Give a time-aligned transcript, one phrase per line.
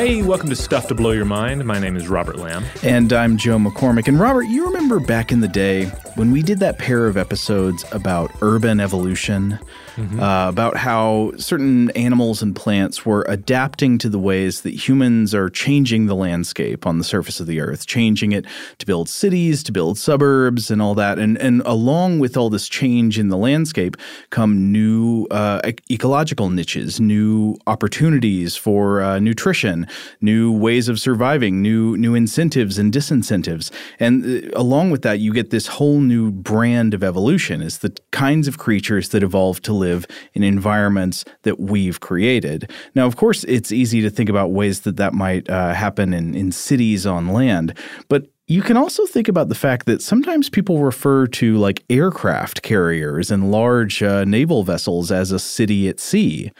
[0.00, 1.62] Hey, welcome to Stuff to Blow Your Mind.
[1.66, 2.64] My name is Robert Lamb.
[2.82, 4.08] And I'm Joe McCormick.
[4.08, 7.84] And Robert, you remember back in the day when we did that pair of episodes
[7.92, 9.58] about urban evolution?
[9.96, 10.20] Mm-hmm.
[10.20, 15.50] uh, about how certain animals and plants were adapting to the ways that humans are
[15.50, 18.44] changing the landscape on the surface of the earth, changing it
[18.78, 21.18] to build cities, to build suburbs, and all that.
[21.18, 23.96] And and along with all this change in the landscape
[24.30, 29.86] come new uh, ecological niches, new opportunities for uh, nutrition,
[30.20, 33.70] new ways of surviving, new new incentives and disincentives.
[33.98, 37.62] And uh, along with that, you get this whole new brand of evolution.
[37.62, 42.70] Is the kinds of creatures that evolve to live in environments that we've created.
[42.94, 46.34] Now, of course, it's easy to think about ways that that might uh, happen in,
[46.34, 47.76] in cities on land,
[48.08, 52.62] but you can also think about the fact that sometimes people refer to like aircraft
[52.62, 56.50] carriers and large uh, naval vessels as a city at sea.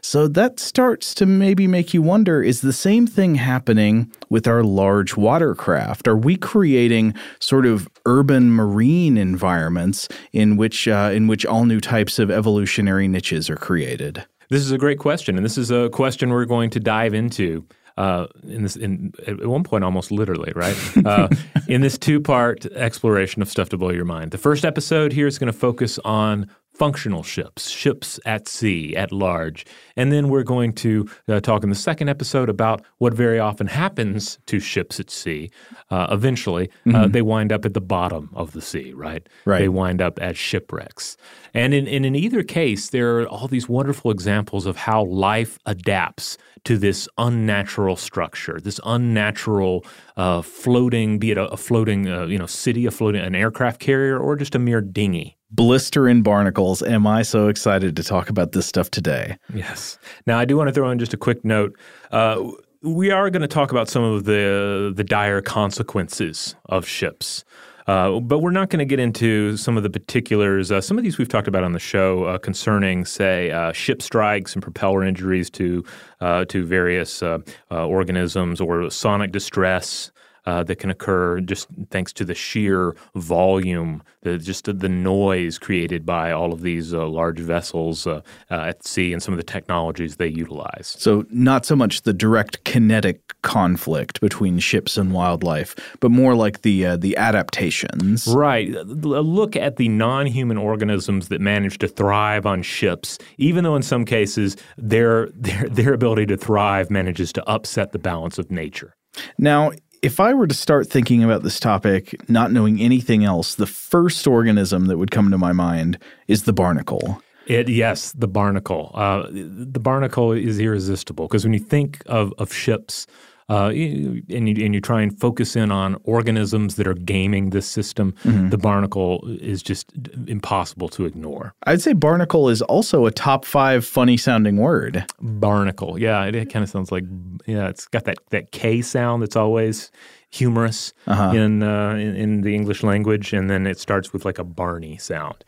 [0.00, 4.62] So that starts to maybe make you wonder is the same thing happening with our
[4.62, 6.06] large watercraft?
[6.06, 11.80] Are we creating sort of urban marine environments in which uh, in which all new
[11.80, 14.24] types of evolutionary niches are created?
[14.50, 17.66] This is a great question, and this is a question we're going to dive into
[18.00, 21.28] uh, in this in at one point almost literally right uh,
[21.68, 24.30] in this two part exploration of stuff to blow your mind.
[24.30, 29.12] The first episode here is going to focus on functional ships, ships at sea, at
[29.12, 29.66] large.
[30.00, 33.66] And then we're going to uh, talk in the second episode about what very often
[33.66, 35.50] happens to ships at sea.
[35.90, 36.96] Uh, eventually, uh, mm-hmm.
[36.96, 39.28] uh, they wind up at the bottom of the sea, right?
[39.44, 39.58] Right.
[39.58, 41.18] They wind up as shipwrecks.
[41.52, 45.58] And in, and in either case, there are all these wonderful examples of how life
[45.66, 49.84] adapts to this unnatural structure, this unnatural
[50.16, 53.80] uh, floating, be it a, a floating, uh, you know, city, a floating, an aircraft
[53.80, 55.36] carrier, or just a mere dinghy.
[55.50, 56.80] Blister in barnacles.
[56.82, 59.36] Am I so excited to talk about this stuff today?
[59.52, 59.89] Yes.
[60.26, 61.78] Now, I do want to throw in just a quick note.
[62.10, 62.50] Uh,
[62.82, 67.44] we are going to talk about some of the the dire consequences of ships.
[67.86, 70.70] Uh, but we're not going to get into some of the particulars.
[70.70, 74.00] Uh, some of these we've talked about on the show uh, concerning, say, uh, ship
[74.00, 75.84] strikes and propeller injuries to
[76.20, 77.38] uh, to various uh,
[77.70, 80.12] organisms or sonic distress.
[80.50, 85.58] Uh, that can occur just thanks to the sheer volume, the, just the, the noise
[85.58, 88.20] created by all of these uh, large vessels uh,
[88.50, 90.96] uh, at sea and some of the technologies they utilize.
[90.98, 96.62] So, not so much the direct kinetic conflict between ships and wildlife, but more like
[96.62, 98.26] the uh, the adaptations.
[98.26, 98.74] Right.
[98.74, 103.82] A look at the non-human organisms that manage to thrive on ships, even though in
[103.82, 108.96] some cases their their their ability to thrive manages to upset the balance of nature.
[109.38, 113.66] Now, if I were to start thinking about this topic, not knowing anything else, the
[113.66, 115.98] first organism that would come to my mind
[116.28, 117.22] is the barnacle.
[117.46, 118.92] It, yes, the barnacle.
[118.94, 123.06] Uh, the barnacle is irresistible because when you think of, of ships,
[123.50, 127.66] uh, and you and you try and focus in on organisms that are gaming this
[127.66, 128.48] system, mm-hmm.
[128.50, 129.92] the barnacle is just
[130.28, 131.52] impossible to ignore.
[131.64, 135.04] I'd say barnacle is also a top five funny sounding word.
[135.20, 137.04] Barnacle, yeah, it, it kind of sounds like
[137.46, 139.90] yeah, it's got that that K sound that's always
[140.30, 141.32] humorous uh-huh.
[141.36, 144.96] in, uh, in, in the English language, and then it starts with like a Barney
[144.96, 145.44] sound.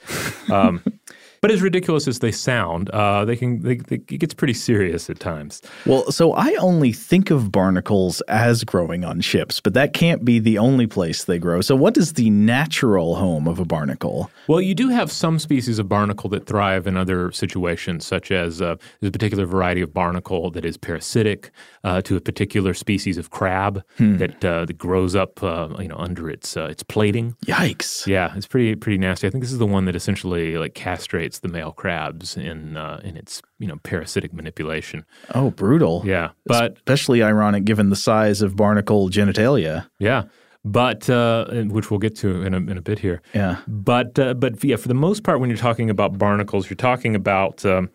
[0.50, 0.82] Um,
[1.42, 5.10] but as ridiculous as they sound, uh, they can they, they, it gets pretty serious
[5.10, 5.60] at times.
[5.84, 10.38] Well, so I only think of barnacles as growing on ships, but that can't be
[10.38, 11.60] the only place they grow.
[11.60, 14.30] So, what is the natural home of a barnacle?
[14.46, 18.62] Well, you do have some species of barnacle that thrive in other situations, such as
[18.62, 21.50] uh, there's a particular variety of barnacle that is parasitic
[21.82, 24.16] uh, to a particular species of crab hmm.
[24.18, 27.34] that uh, that grows up, uh, you know, under its uh, its plating.
[27.46, 28.06] Yikes!
[28.06, 29.26] Yeah, it's pretty pretty nasty.
[29.26, 33.00] I think this is the one that essentially like castrates the male crabs in uh,
[33.04, 35.04] in its you know parasitic manipulation.
[35.34, 36.02] Oh, brutal!
[36.04, 39.88] Yeah, but especially ironic given the size of barnacle genitalia.
[39.98, 40.24] Yeah,
[40.64, 43.22] but uh, which we'll get to in a, in a bit here.
[43.34, 46.76] Yeah, but uh, but yeah, for the most part, when you're talking about barnacles, you're
[46.76, 47.90] talking about um,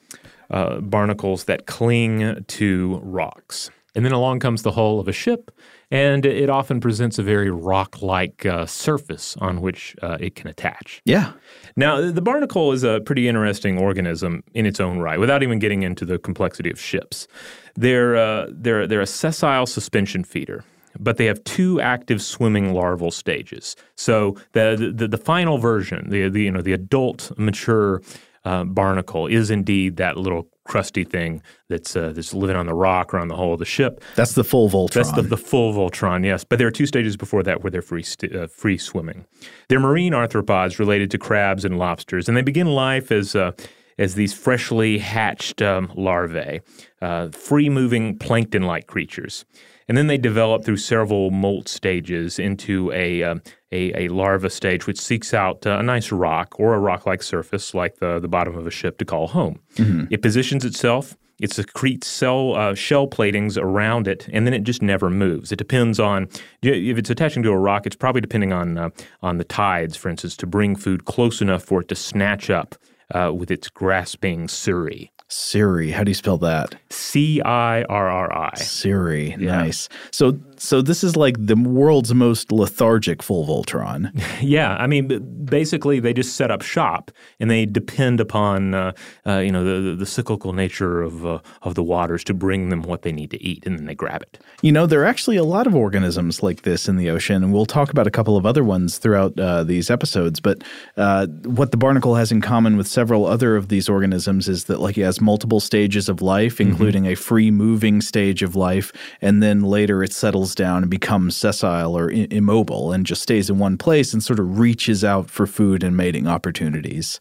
[0.50, 3.70] uh, barnacles that cling to rocks.
[3.98, 5.50] And then along comes the hull of a ship,
[5.90, 10.48] and it often presents a very rock like uh, surface on which uh, it can
[10.48, 11.02] attach.
[11.04, 11.32] Yeah.
[11.76, 15.82] Now, the barnacle is a pretty interesting organism in its own right, without even getting
[15.82, 17.28] into the complexity of ships.
[17.76, 20.64] They're, uh, they're, they're a sessile suspension feeder
[21.00, 23.76] but they have two active swimming larval stages.
[23.96, 28.02] So the the, the final version, the, the you know the adult mature
[28.48, 33.14] uh, barnacle is indeed that little crusty thing that's uh, that's living on the rock
[33.14, 34.02] or on the hull of the ship.
[34.16, 34.94] That's the full Voltron.
[34.94, 36.46] That's the, the full Voltron, yes.
[36.46, 39.26] But there are two stages before that where they're free st- uh, free swimming.
[39.68, 43.52] They're marine arthropods related to crabs and lobsters, and they begin life as uh,
[43.98, 46.62] as these freshly hatched um, larvae,
[47.02, 49.44] uh, free moving plankton like creatures.
[49.88, 53.36] And then they develop through several molt stages into a, uh,
[53.72, 57.24] a, a, larva stage, which seeks out uh, a nice rock or a rock like
[57.24, 59.60] surface, like the, the bottom of a ship, to call home.
[59.76, 60.06] Mm-hmm.
[60.12, 61.16] It positions itself.
[61.40, 65.52] It secretes cell uh, shell platings around it, and then it just never moves.
[65.52, 66.30] It depends on
[66.64, 67.86] if it's attaching to a rock.
[67.86, 68.90] It's probably depending on uh,
[69.22, 72.76] on the tides, for instance, to bring food close enough for it to snatch up
[73.14, 75.12] uh, with its grasping cirri.
[75.30, 75.92] Cirri.
[75.92, 76.76] How do you spell that?
[76.90, 78.56] C I R R I.
[78.56, 79.36] Siri.
[79.38, 79.58] Yeah.
[79.58, 79.90] Nice.
[80.12, 84.12] So so this is like the world's most lethargic full Voltron.
[84.42, 85.08] yeah, I mean,
[85.46, 88.92] basically they just set up shop and they depend upon uh,
[89.26, 92.82] uh, you know the, the cyclical nature of uh, of the waters to bring them
[92.82, 94.40] what they need to eat, and then they grab it.
[94.62, 97.54] You know, there are actually a lot of organisms like this in the ocean, and
[97.54, 100.40] we'll talk about a couple of other ones throughout uh, these episodes.
[100.40, 100.64] But
[100.98, 104.80] uh, what the barnacle has in common with several other of these organisms is that
[104.80, 106.72] like he has multiple stages of life, mm-hmm.
[106.72, 107.14] including mm-hmm.
[107.14, 111.36] a free moving stage of life, and then later it settles settles down and becomes
[111.36, 115.30] sessile or I- immobile and just stays in one place and sort of reaches out
[115.30, 117.20] for food and mating opportunities.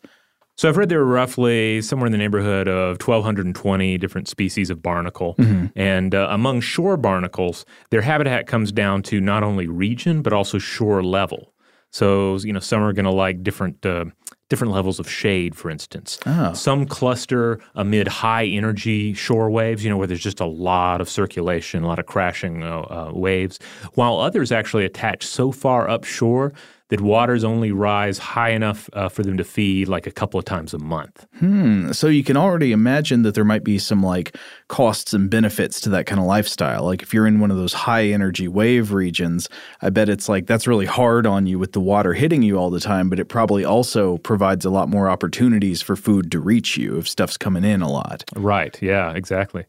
[0.57, 4.81] So I've read there are roughly somewhere in the neighborhood of 1,220 different species of
[4.81, 5.35] barnacle.
[5.35, 5.67] Mm-hmm.
[5.79, 10.59] And uh, among shore barnacles, their habitat comes down to not only region, but also
[10.59, 11.53] shore level.
[11.91, 14.07] So, you know, some are going to like different uh,
[14.49, 16.19] different levels of shade, for instance.
[16.27, 16.53] Oh.
[16.53, 21.09] Some cluster amid high energy shore waves, you know, where there's just a lot of
[21.09, 23.59] circulation, a lot of crashing uh, uh, waves,
[23.95, 26.53] while others actually attach so far upshore
[26.89, 30.45] that waters only rise high enough uh, for them to feed like a couple of
[30.45, 31.27] times a month.
[31.39, 31.91] Hmm.
[31.93, 34.37] So you can already imagine that there might be some like
[34.69, 36.85] costs and benefits to that kind of lifestyle.
[36.85, 39.49] Like if you're in one of those high energy wave regions,
[39.83, 42.71] I bet it's like that's really hard on you with the water hitting you all
[42.71, 46.77] the time, but it probably also provides a lot more opportunities for food to reach
[46.77, 48.23] you if stuff's coming in a lot.
[48.37, 48.81] Right.
[48.81, 49.65] Yeah, exactly.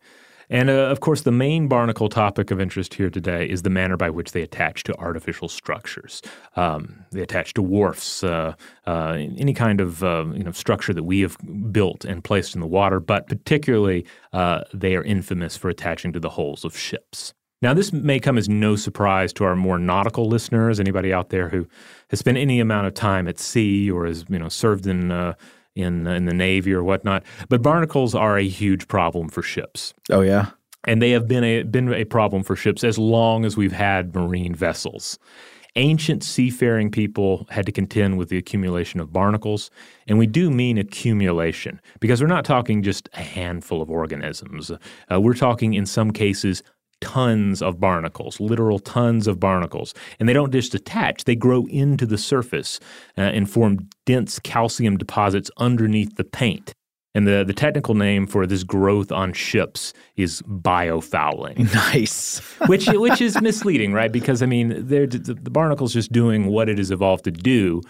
[0.49, 3.97] And uh, of course, the main barnacle topic of interest here today is the manner
[3.97, 6.21] by which they attach to artificial structures.
[6.55, 8.53] Um, they attach to wharfs, uh,
[8.85, 11.37] uh, any kind of uh, you know structure that we have
[11.71, 12.99] built and placed in the water.
[12.99, 17.33] But particularly, uh, they are infamous for attaching to the hulls of ships.
[17.61, 20.79] Now, this may come as no surprise to our more nautical listeners.
[20.79, 21.67] Anybody out there who
[22.09, 25.33] has spent any amount of time at sea or has you know served in uh,
[25.81, 30.21] in in the navy or whatnot, but barnacles are a huge problem for ships, Oh
[30.21, 30.47] yeah.
[30.85, 34.13] and they have been a been a problem for ships as long as we've had
[34.15, 35.17] marine vessels.
[35.75, 39.69] Ancient seafaring people had to contend with the accumulation of barnacles,
[40.07, 44.71] and we do mean accumulation because we're not talking just a handful of organisms.
[44.71, 46.63] Uh, we're talking, in some cases,
[47.01, 49.93] tons of barnacles, literal tons of barnacles.
[50.19, 52.79] And they don't just attach, they grow into the surface
[53.17, 56.73] uh, and form dense calcium deposits underneath the paint.
[57.15, 62.39] And the, the technical name for this growth on ships is biofouling Nice.
[62.67, 64.11] which which is misleading, right?
[64.11, 67.81] Because I mean, they're, the, the barnacle's just doing what it has evolved to do.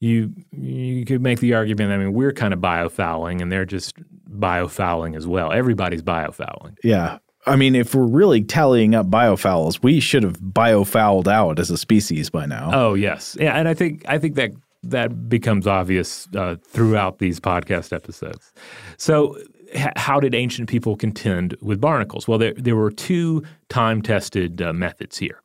[0.00, 1.92] You you could make the argument.
[1.92, 3.94] I mean, we're kind of biofouling, and they're just
[4.28, 5.50] biofouling as well.
[5.50, 6.76] Everybody's biofouling.
[6.82, 7.18] yeah.
[7.46, 11.76] I mean, if we're really tallying up biofouls, we should have biofouled out as a
[11.76, 12.70] species by now.
[12.72, 17.40] Oh yes, yeah, and I think I think that that becomes obvious uh, throughout these
[17.40, 18.52] podcast episodes.
[18.96, 19.36] So,
[19.72, 22.26] h- how did ancient people contend with barnacles?
[22.28, 25.40] Well, there there were two time tested uh, methods here.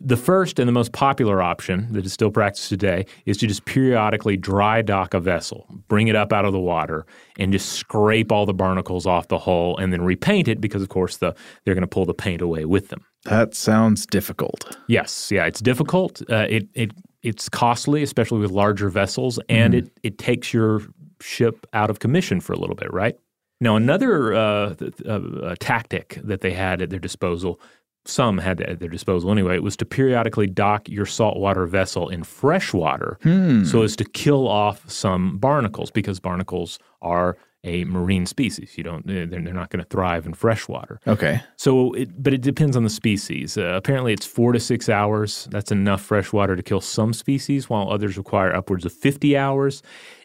[0.00, 3.64] The first and the most popular option that is still practiced today is to just
[3.64, 7.04] periodically dry dock a vessel, bring it up out of the water,
[7.38, 10.88] and just scrape all the barnacles off the hull and then repaint it because, of
[10.88, 13.04] course, the, they're going to pull the paint away with them.
[13.24, 14.76] That sounds difficult.
[14.86, 16.22] Yes, yeah, it's difficult.
[16.30, 20.82] Uh, it it it's costly, especially with larger vessels, and it it takes your
[21.20, 23.16] ship out of commission for a little bit, right?
[23.60, 27.60] Now, another uh, th- uh, tactic that they had at their disposal,
[28.08, 32.24] some had at their disposal anyway, it was to periodically dock your saltwater vessel in
[32.24, 33.18] fresh water
[33.64, 38.78] so as to kill off some barnacles because barnacles are a marine species.
[38.78, 41.00] You don't, they're, they're not going to thrive in fresh water.
[41.06, 41.40] Okay.
[41.56, 43.58] So, it, but it depends on the species.
[43.58, 45.48] Uh, apparently, it's four to six hours.
[45.50, 49.82] That's enough fresh water to kill some species, while others require upwards of 50 hours.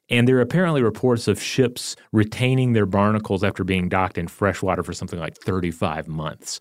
[0.09, 4.61] And there are apparently reports of ships retaining their barnacles after being docked in fresh
[4.61, 6.59] water for something like 35 months.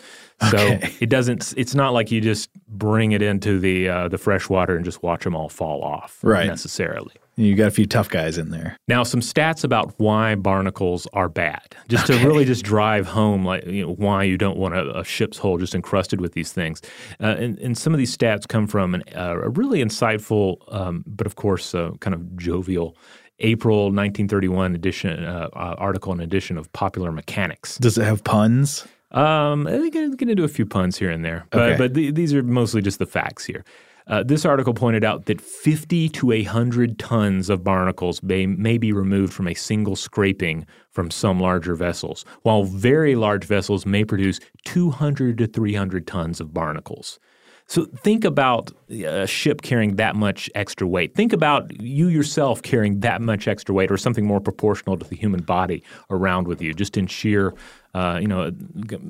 [0.51, 0.95] So Okay.
[1.01, 1.53] it doesn't.
[1.57, 5.03] It's not like you just bring it into the uh, the fresh water and just
[5.03, 6.19] watch them all fall off.
[6.23, 6.47] Right.
[6.47, 7.15] Necessarily.
[7.45, 8.77] You got a few tough guys in there.
[8.89, 13.67] Now, some stats about why barnacles are bad, just to really just drive home like
[13.67, 16.81] you know, why you don't want a, a ship's hull just encrusted with these things.
[17.21, 21.05] Uh, and, and some of these stats come from an, uh, a really insightful, um,
[21.07, 22.97] but of course, uh, kind of jovial.
[23.39, 27.77] April 1931 edition uh, uh, article and edition of Popular Mechanics.
[27.79, 28.87] Does it have puns?
[29.11, 31.77] Um, I'm going to do a few puns here and there, but, Okay.
[31.79, 33.65] but th- these are mostly just the facts here.
[34.07, 38.93] Uh, this article pointed out that 50 to 100 tons of barnacles may, may be
[38.93, 44.41] removed from a single scraping from some larger vessels, while very large vessels may produce
[44.65, 47.19] 200 to 300 tons of barnacles.
[47.67, 51.15] So think about a ship carrying that much extra weight.
[51.15, 55.17] Think about you yourself carrying that much extra weight, or something more proportional to the
[55.17, 57.55] human body around with you, just in sheer,
[57.95, 58.53] uh, you know,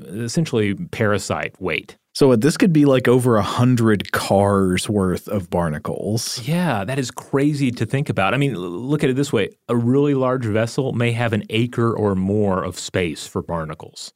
[0.07, 1.97] essentially parasite weight.
[2.15, 6.47] So this could be like over a hundred cars worth of barnacles.
[6.47, 8.35] Yeah, that is crazy to think about.
[8.35, 11.93] I mean, look at it this way: a really large vessel may have an acre
[11.93, 14.13] or more of space for barnacles.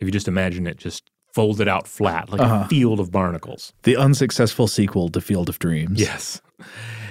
[0.00, 3.74] If you just imagine it just folded out flat, like a field of barnacles.
[3.82, 6.00] The unsuccessful sequel to Field of Dreams.
[6.00, 6.40] Yes.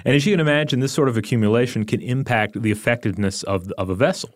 [0.03, 3.91] And as you can imagine, this sort of accumulation can impact the effectiveness of, of
[3.91, 4.32] a vessel.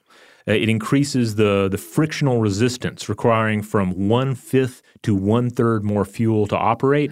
[0.48, 6.06] Uh, it increases the, the frictional resistance, requiring from one fifth to one third more
[6.06, 7.12] fuel to operate,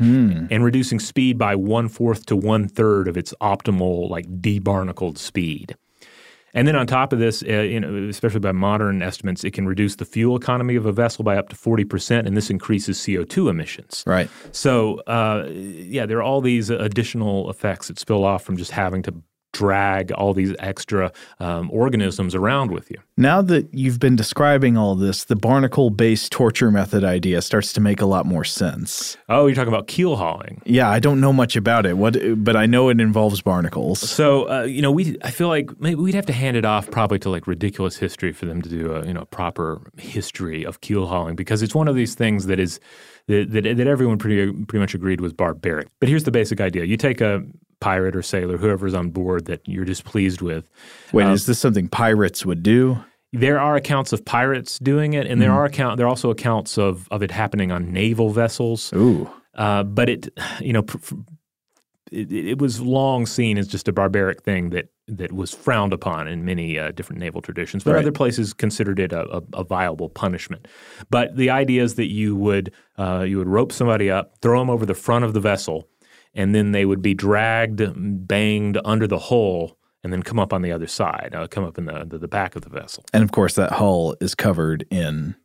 [0.52, 5.76] and reducing speed by one fourth to one third of its optimal, like debarnacled speed.
[6.54, 9.68] And then on top of this, uh, you know, especially by modern estimates, it can
[9.68, 13.50] reduce the fuel economy of a vessel by up to 40%, and this increases CO2
[13.50, 14.04] emissions.
[14.08, 14.30] Right.
[14.52, 19.04] So, uh, yeah, there are all these additional effects that spill off from just having
[19.04, 19.14] to
[19.58, 22.98] drag all these extra um, organisms around with you.
[23.18, 27.82] Now that you've been describing all this, the barnacle based torture method idea starts to
[27.82, 29.18] make a lot more sense.
[29.30, 30.62] Oh, you're talking about keel hauling.
[30.66, 31.98] Yeah, I don't know much about it.
[31.98, 34.00] What but I know it involves barnacles.
[34.00, 36.92] So, uh, you know, we I feel like maybe we'd have to hand it off
[36.92, 40.82] probably to like ridiculous history for them to do a you know proper history of
[40.82, 42.80] keel hauling because it's one of these things that is
[43.28, 45.88] that that, that everyone pretty pretty much agreed was barbaric.
[46.00, 47.44] But here's the basic idea: you take a
[47.80, 50.70] pirate or sailor, whoever's on board that you're displeased with.
[51.14, 52.98] Wait, is this something pirates would do?
[53.34, 56.78] There are accounts of pirates doing it, and there are account there are also accounts
[56.78, 58.92] of of it happening on naval vessels.
[58.94, 59.30] Ooh.
[59.54, 60.30] Uh, but it,
[60.62, 61.16] you know, pr-
[62.12, 66.28] it, it was long seen as just a barbaric thing that that was frowned upon
[66.28, 68.02] in many uh, different naval traditions, but Right.
[68.02, 70.68] other places considered it a, a, a viable punishment.
[71.10, 74.70] But the idea is that you would uh, you would rope somebody up, throw them
[74.70, 75.88] over the front of the vessel,
[76.38, 77.82] and then they would be dragged,
[78.28, 81.78] banged under the hull, and then come up on the other side, uh, come up
[81.78, 83.04] in the, the the back of the vessel.
[83.12, 85.36] And of course, that hull is covered in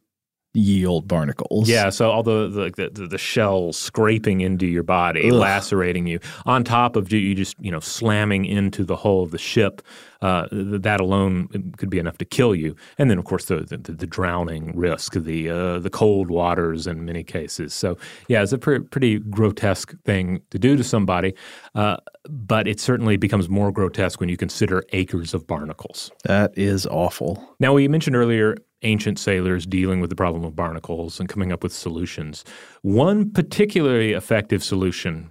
[0.55, 1.69] ye old barnacles.
[1.69, 5.33] Yeah, so all the the, the the shells scraping into your body, Ugh.
[5.33, 9.39] lacerating you, on top of you just you know slamming into the hull of the
[9.39, 9.83] ship.
[10.21, 13.77] Uh, that alone could be enough to kill you, and then of course the the,
[13.77, 17.75] the drowning risk, the uh, the cold waters in many cases.
[17.75, 21.35] So yeah, it's a pre- pretty grotesque thing to do to somebody,
[21.75, 21.97] uh,
[22.29, 26.13] but it certainly becomes more grotesque when you consider acres of barnacles.
[26.25, 27.57] That is awful.
[27.59, 31.63] Now, we mentioned earlier ancient sailors dealing with the problem of barnacles and coming up
[31.63, 32.45] with solutions.
[32.83, 35.31] One particularly effective solution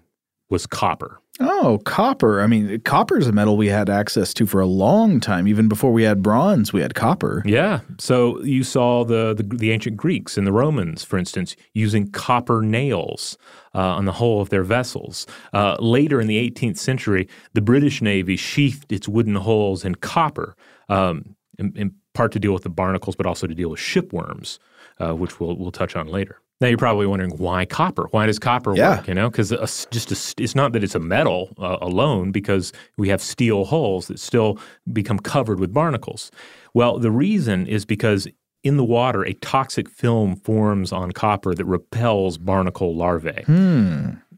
[0.49, 1.21] was copper.
[1.39, 2.41] Oh, copper.
[2.41, 5.47] I mean, copper is a metal we had access to for a long time.
[5.47, 7.41] Even before we had bronze, we had copper.
[7.45, 7.79] Yeah.
[7.97, 12.61] So you saw the, the, the ancient Greeks and the Romans, for instance, using copper
[12.61, 13.37] nails
[13.73, 15.25] uh, on the hull of their vessels.
[15.53, 20.55] Uh, later in the 18th century, the British Navy sheathed its wooden hulls in copper,
[20.89, 24.59] um, in, in part to deal with the barnacles, but also to deal with shipworms,
[24.99, 26.39] uh, which we'll, we'll touch on later.
[26.59, 28.07] Now you're probably wondering why copper?
[28.11, 28.97] Why does copper Yeah.
[28.97, 29.07] work?
[29.07, 29.49] You know, because
[29.89, 34.07] just a, it's not that it's a metal uh, alone, because we have steel hulls
[34.07, 34.59] that still
[34.93, 36.29] become covered with barnacles.
[36.75, 38.27] Well, the reason is because
[38.63, 43.43] in the water, a toxic film forms on copper that repels barnacle larvae.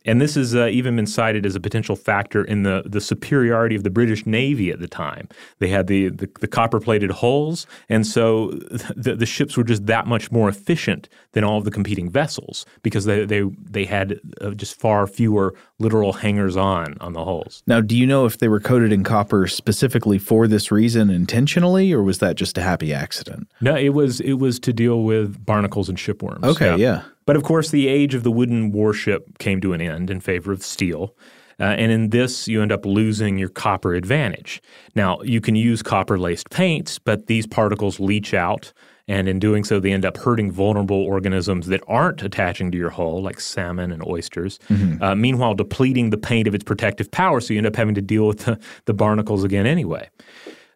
[0.05, 3.75] And this has uh, even been cited as a potential factor in the, the superiority
[3.75, 5.29] of the British Navy at the time.
[5.60, 8.51] They had the, the, the copper plated hulls, and so
[8.95, 12.65] the, the ships were just that much more efficient than all of the competing vessels
[12.81, 17.62] because they, they, they had uh, just far fewer literal hangers on on the hulls.
[17.67, 21.91] Now, do you know if they were coated in copper specifically for this reason intentionally,
[21.93, 23.48] or was that just a happy accident?
[23.62, 26.43] No, it was it was to deal with barnacles and shipworms.
[26.43, 27.03] Okay, yeah.
[27.25, 30.51] But of course, the age of the wooden warship came to an end in favor
[30.51, 31.15] of steel.
[31.60, 34.62] Uh, and in this, you end up losing your copper advantage.
[34.96, 38.74] Now, you can use copper laced paints, but these particles leach out.
[39.08, 42.89] And in doing so, they end up hurting vulnerable organisms that aren't attaching to your
[42.89, 44.60] hull, like salmon and oysters.
[45.01, 48.01] Uh, meanwhile, depleting the paint of its protective power, so you end up having to
[48.01, 50.10] deal with the, the barnacles again anyway.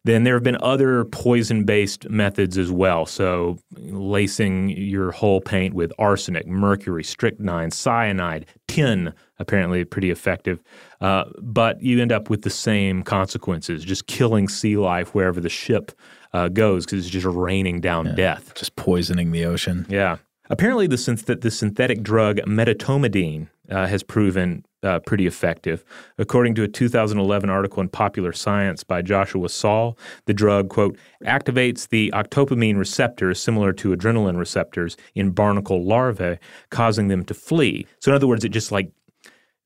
[0.03, 3.05] Then there have been other poison based methods as well.
[3.05, 10.61] So, lacing your whole paint with arsenic, mercury, strychnine, cyanide, tin, apparently pretty effective.
[11.01, 15.49] Uh, but you end up with the same consequences, just killing sea life wherever the
[15.49, 15.91] ship
[16.33, 18.53] uh, goes because it's just raining down death.
[18.55, 19.85] Just poisoning the ocean.
[19.89, 20.17] Yeah.
[20.49, 25.83] Apparently, the, synth- the synthetic drug medetomidine uh, has proven uh, pretty effective.
[26.17, 31.89] According to a 2011 article in Popular Science by Joshua Saul, the drug, quote, activates
[31.89, 37.85] the octopamine receptors similar to adrenaline receptors in barnacle larvae, causing them to flee.
[37.99, 38.91] So, in other words, it just like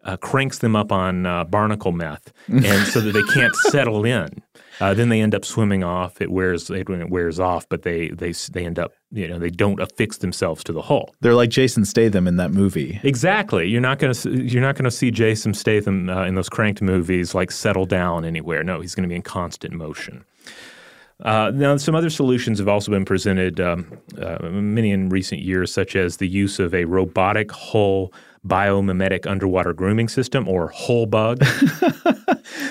[0.03, 4.41] uh, cranks them up on uh, barnacle meth, and so that they can't settle in.
[4.81, 6.21] Uh, then they end up swimming off.
[6.21, 9.37] It wears it when it wears off, but they they they end up you know
[9.37, 11.13] they don't affix themselves to the hull.
[11.21, 12.99] They're like Jason Statham in that movie.
[13.03, 13.69] Exactly.
[13.69, 16.81] You're not going to you're not going to see Jason Statham uh, in those cranked
[16.81, 18.63] movies like settle down anywhere.
[18.63, 20.25] No, he's going to be in constant motion.
[21.23, 25.71] Uh, now, some other solutions have also been presented, um, uh, many in recent years,
[25.71, 28.11] such as the use of a robotic hull
[28.47, 31.43] biomimetic underwater grooming system, or hull bug.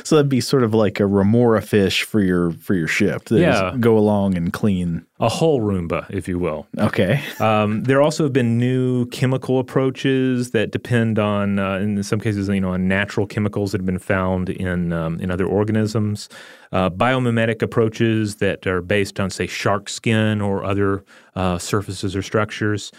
[0.04, 3.26] So that'd be sort of like a remora fish for your for your ship.
[3.26, 3.74] That Yeah.
[3.78, 5.04] go along and clean.
[5.20, 6.66] a hull Roomba, if you will.
[6.78, 7.20] Okay.
[7.40, 12.48] Um, there also have been new chemical approaches that depend on, uh, in some cases,
[12.48, 16.28] you know, on natural chemicals that have been found in um, in other organisms.
[16.72, 21.04] Uh, biomimetic approaches that are based on, say, shark skin or other
[21.37, 22.90] uh, surfaces or structures.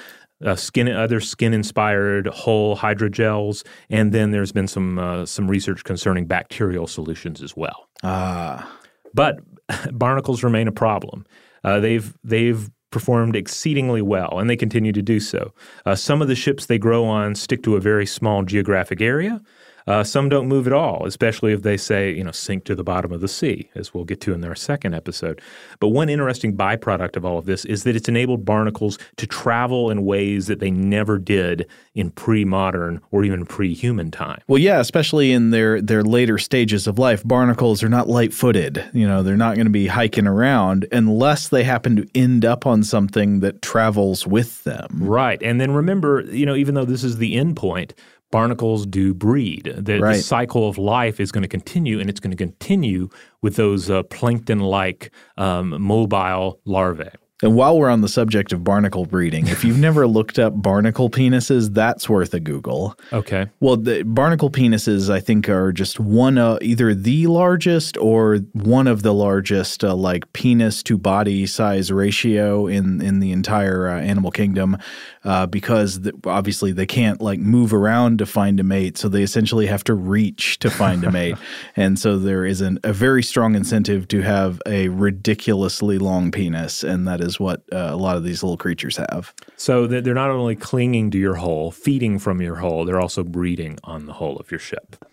[0.44, 6.26] Uh, skin, other skin-inspired whole hydrogels, and then there's been some uh, some research concerning
[6.26, 7.88] bacterial solutions as well.
[8.04, 8.70] Ah.
[9.14, 9.40] But
[9.92, 11.26] barnacles remain a problem.
[11.64, 15.54] Uh, they've they've performed exceedingly well, and they continue to do so.
[15.86, 19.42] Uh, some of the ships they grow on stick to a very small geographic area.
[19.88, 22.84] Uh, some don't move at all, especially if they say, you know, sink to the
[22.84, 25.42] bottom of the sea, as we'll get to in our second episode.
[25.80, 29.90] But one interesting byproduct of all of this is that it's enabled barnacles to travel
[29.90, 34.42] in ways that they never did in pre-modern or even pre-human time.
[34.48, 38.84] Well, yeah, especially in their their later stages of life, barnacles are not light-footed.
[38.94, 42.66] You know, they're not going to be hiking around unless they happen to end up
[42.66, 44.88] on something that travels with them.
[44.94, 45.42] Right.
[45.42, 47.94] And then remember, you know, even though this is the end point,
[48.32, 49.74] barnacles do breed.
[49.78, 50.16] The, Right.
[50.18, 53.10] the cycle of life is going to continue, and it's going to continue
[53.42, 57.10] with those uh, plankton-like um, mobile larvae.
[57.42, 61.10] And while we're on the subject of barnacle breeding, if you've never looked up barnacle
[61.10, 62.98] penises, that's worth a Google.
[63.12, 63.48] Okay.
[63.60, 68.88] Well, the barnacle penises, I think, are just one, uh, either the largest or one
[68.88, 74.00] of the largest, uh, like penis to body size ratio in in the entire uh,
[74.00, 74.78] animal kingdom,
[75.24, 79.66] uh, because obviously they can't like move around to find a mate, so they essentially
[79.66, 81.38] have to reach to find a mate,
[81.76, 86.84] and so there is an, a very strong incentive to have a ridiculously long penis,
[86.84, 89.34] and that is what uh, a lot of these little creatures have.
[89.58, 93.80] So they're not only clinging to your hull, feeding from your hull, they're also breeding
[93.84, 95.04] on the hull of your ship.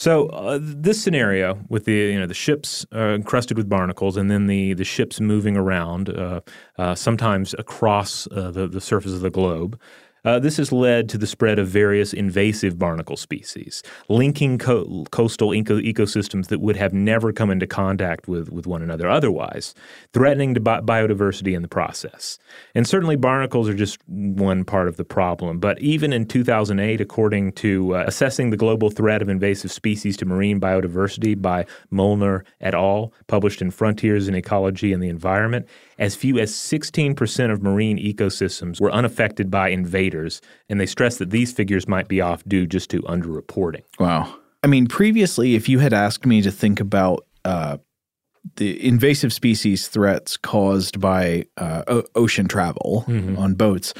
[0.00, 4.30] So uh, this scenario with the you know the ships uh, encrusted with barnacles, and
[4.30, 6.40] then the the ships moving around, uh,
[6.78, 9.78] uh, sometimes across uh, the the surface of the globe.
[10.24, 15.54] Uh, this has led to the spread of various invasive barnacle species, linking co- coastal
[15.54, 19.74] eco- ecosystems that would have never come into contact with, with one another otherwise,
[20.12, 22.38] threatening to bi- biodiversity in the process.
[22.74, 25.58] And certainly, barnacles are just one part of the problem.
[25.58, 30.24] But even in 2008, according to uh, Assessing the Global Threat of Invasive Species to
[30.24, 35.66] Marine Biodiversity by Molnar et al., published in Frontiers in Ecology and the Environment,
[36.00, 41.30] as few as 16% of marine ecosystems were unaffected by invaders, and they stress that
[41.30, 43.82] these figures might be off due just to underreporting.
[44.00, 44.34] Wow.
[44.64, 47.76] I mean, previously, if you had asked me to think about uh,
[48.56, 53.04] the invasive species threats caused by uh, o- ocean travel
[53.38, 53.92] on boats,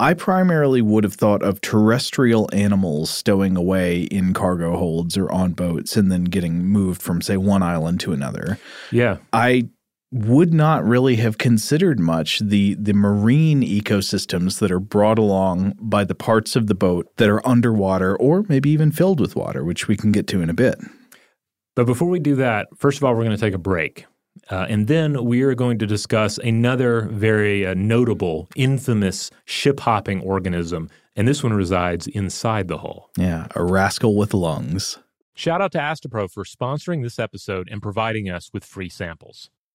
[0.00, 5.54] I primarily would have thought of terrestrial animals stowing away in cargo holds or on
[5.54, 8.58] boats and then getting moved from, say, one island to another.
[8.92, 9.16] Yeah.
[9.32, 9.68] I
[10.10, 16.04] would not really have considered much the the marine ecosystems that are brought along by
[16.04, 19.86] the parts of the boat that are underwater or maybe even filled with water, which
[19.86, 20.78] we can get to in a bit.
[21.76, 24.06] But before we do that, first of all, we're going to take a break.
[24.50, 30.20] Uh, and then we are going to discuss another very uh, notable, infamous ship hopping
[30.22, 30.88] organism.
[31.16, 33.10] And this one resides inside the hull.
[33.16, 34.98] Yeah, a rascal with lungs.
[35.34, 39.50] Shout out to Astepro for sponsoring this episode and providing us with free samples.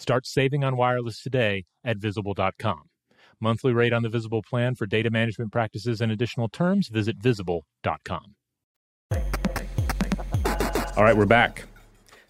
[0.00, 2.84] Start saving on wireless today at visible.com.
[3.38, 8.34] Monthly rate on the Visible plan for data management practices and additional terms, visit visible.com.
[10.96, 11.66] All right, we're back.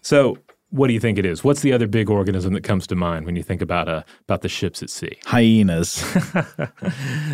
[0.01, 0.37] So,
[0.71, 1.45] what do you think it is?
[1.45, 4.41] What's the other big organism that comes to mind when you think about uh, about
[4.41, 5.17] the ships at sea?
[5.25, 6.01] Hyenas.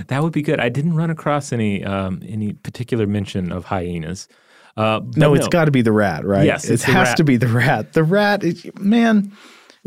[0.07, 0.59] that would be good.
[0.59, 4.27] I didn't run across any um, any particular mention of hyenas.
[4.75, 6.45] Uh, no, it's got to be the rat, right?
[6.45, 7.17] Yes, it has rat.
[7.17, 7.93] to be the rat.
[7.93, 9.31] The rat, is, man.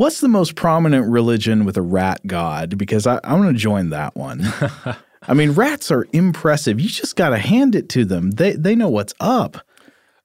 [0.00, 2.78] What's the most prominent religion with a rat god?
[2.78, 4.40] Because I, I want to join that one.
[5.28, 6.80] I mean, rats are impressive.
[6.80, 8.30] You just got to hand it to them.
[8.30, 9.58] They they know what's up.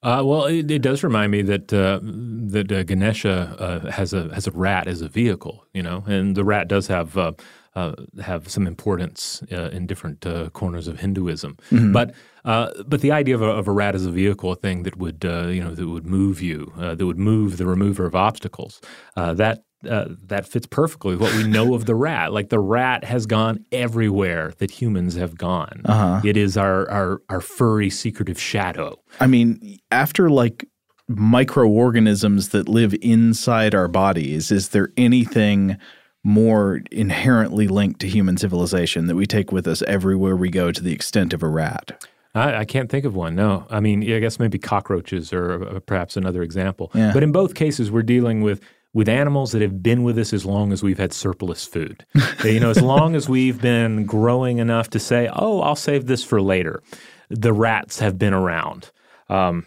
[0.02, 4.34] Uh, well, it, it, does remind me that uh, that uh, Ganesha uh, has a
[4.34, 7.34] has a rat as a vehicle, you know, and the rat does have uh,
[7.76, 11.58] uh, have some importance in different corners of Hinduism.
[11.70, 11.92] Mm-hmm.
[11.92, 12.14] But
[12.46, 15.24] but the idea of a, of a, rat as a vehicle, a thing that would
[15.24, 18.80] you know that would move you, that would move the remover of obstacles,
[19.16, 22.34] that uh, that fits perfectly with what we know of the rat.
[22.34, 25.82] Like the rat has gone everywhere that humans have gone.
[25.86, 26.22] Uh-huh.
[26.24, 29.00] It is our, our our furry secretive shadow.
[29.20, 30.68] I mean, after like
[31.08, 35.78] microorganisms that live inside our bodies, is there anything
[36.24, 40.82] more inherently linked to human civilization that we take with us everywhere we go to
[40.82, 42.04] the extent of a rat?
[42.36, 43.36] I, I, can't think of one.
[43.36, 46.92] No, I mean, I guess maybe cockroaches or uh, perhaps another example.
[46.94, 47.12] Yeah.
[47.14, 48.62] But in both cases, we're dealing with
[48.94, 52.06] with animals that have been with us as long as we've had surplus food.
[52.46, 56.24] you know, as long as we've been growing enough to say, "Oh, I'll save this
[56.24, 56.84] for later."
[57.30, 58.92] The rats have been around.
[59.30, 59.66] Um,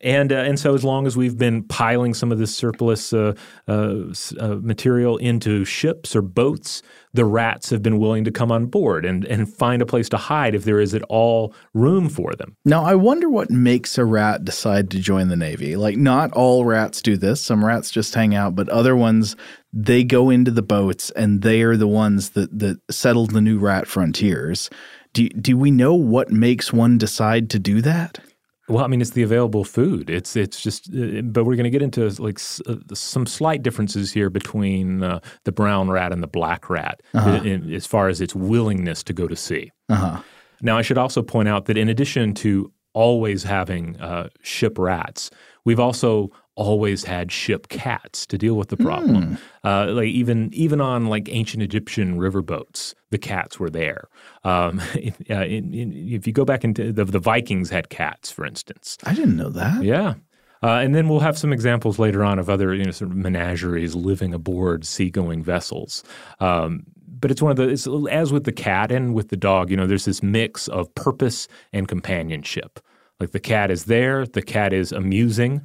[0.00, 3.34] and uh, and so as long as we've been piling some of this surplus uh,
[3.68, 3.96] uh,
[4.38, 9.04] uh, material into ships or boats, the rats have been willing to come on board
[9.04, 12.56] and and find a place to hide if there is at all room for them.
[12.64, 15.76] Now I wonder what makes a rat decide to join the navy.
[15.76, 17.40] Like not all rats do this.
[17.40, 19.34] Some rats just hang out, but other ones
[19.72, 23.58] they go into the boats and they are the ones that that settle the new
[23.58, 24.70] rat frontiers.
[25.12, 28.20] Do do we know what makes one decide to do that?
[28.70, 30.08] Well, I mean, it's the available food.
[30.08, 34.12] It's it's just, uh, but we're going to get into like uh, some slight differences
[34.12, 37.42] here between uh, the brown rat and the black rat, uh-huh.
[37.44, 39.72] in, as far as its willingness to go to sea.
[39.88, 40.22] Uh-huh.
[40.62, 45.30] Now, I should also point out that in addition to always having uh, ship rats,
[45.64, 49.38] we've also always had ship cats to deal with the problem.
[49.38, 49.38] Mm.
[49.64, 54.08] Uh, like even even on like ancient Egyptian riverboats, the cats were there.
[54.44, 58.30] Um, if, uh, in, in, if, you go back into the, the Vikings had cats,
[58.30, 58.98] for instance.
[59.04, 59.82] I didn't know that.
[59.82, 60.14] Yeah.
[60.62, 63.16] Uh, and then we'll have some examples later on of other you know, sort of
[63.16, 66.04] menageries living aboard seagoing vessels.
[66.38, 66.84] Um,
[67.20, 69.70] but it's one of the as with the cat and with the dog.
[69.70, 72.80] You know, there's this mix of purpose and companionship.
[73.18, 75.60] Like the cat is there, the cat is amusing,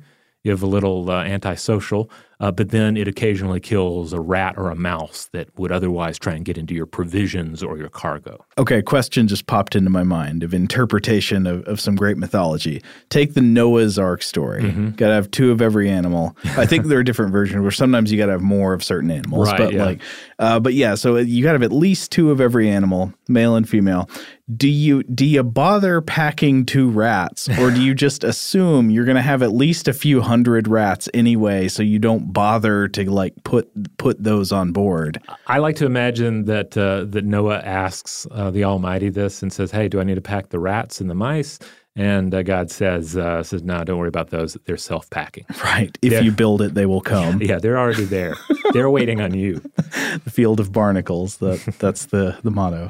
[0.46, 4.70] you have a little uh, antisocial, uh, but then it occasionally kills a rat or
[4.70, 8.46] a mouse that would otherwise try and get into your provisions or your cargo.
[8.58, 12.82] Okay, a question just popped into my mind of interpretation of, of some great mythology.
[13.10, 14.64] Take the Noah's Ark story.
[14.64, 14.92] Mm-hmm.
[14.92, 16.36] Got to have two of every animal.
[16.58, 19.12] I think there are different versions where sometimes you got to have more of certain
[19.12, 19.50] animals.
[19.50, 19.86] Right, but yeah.
[19.86, 20.02] like,
[20.40, 23.56] uh, but yeah, so you got to have at least two of every animal, male
[23.56, 24.10] and female.
[24.56, 29.16] Do you do you bother packing two rats, or do you just assume you're going
[29.16, 33.34] to have at least a few hundred rats anyway, so you don't bother to like
[33.44, 35.22] put put those on board?
[35.48, 39.72] I like to imagine that uh, that Noah asks uh, the Almighty this and says,
[39.72, 41.60] "Hey, do I need to pack the rats and the mice?"
[41.98, 44.58] And uh, God says, uh, "says No, don't worry about those.
[44.66, 45.46] They're self-packing.
[45.64, 45.98] Right.
[46.02, 46.20] If Yeah.
[46.22, 47.42] you build it, they will come.
[47.50, 48.36] Yeah, they're already there.
[48.74, 49.62] they're waiting on you."
[50.24, 51.38] the field of barnacles.
[51.38, 52.90] That that's the the motto.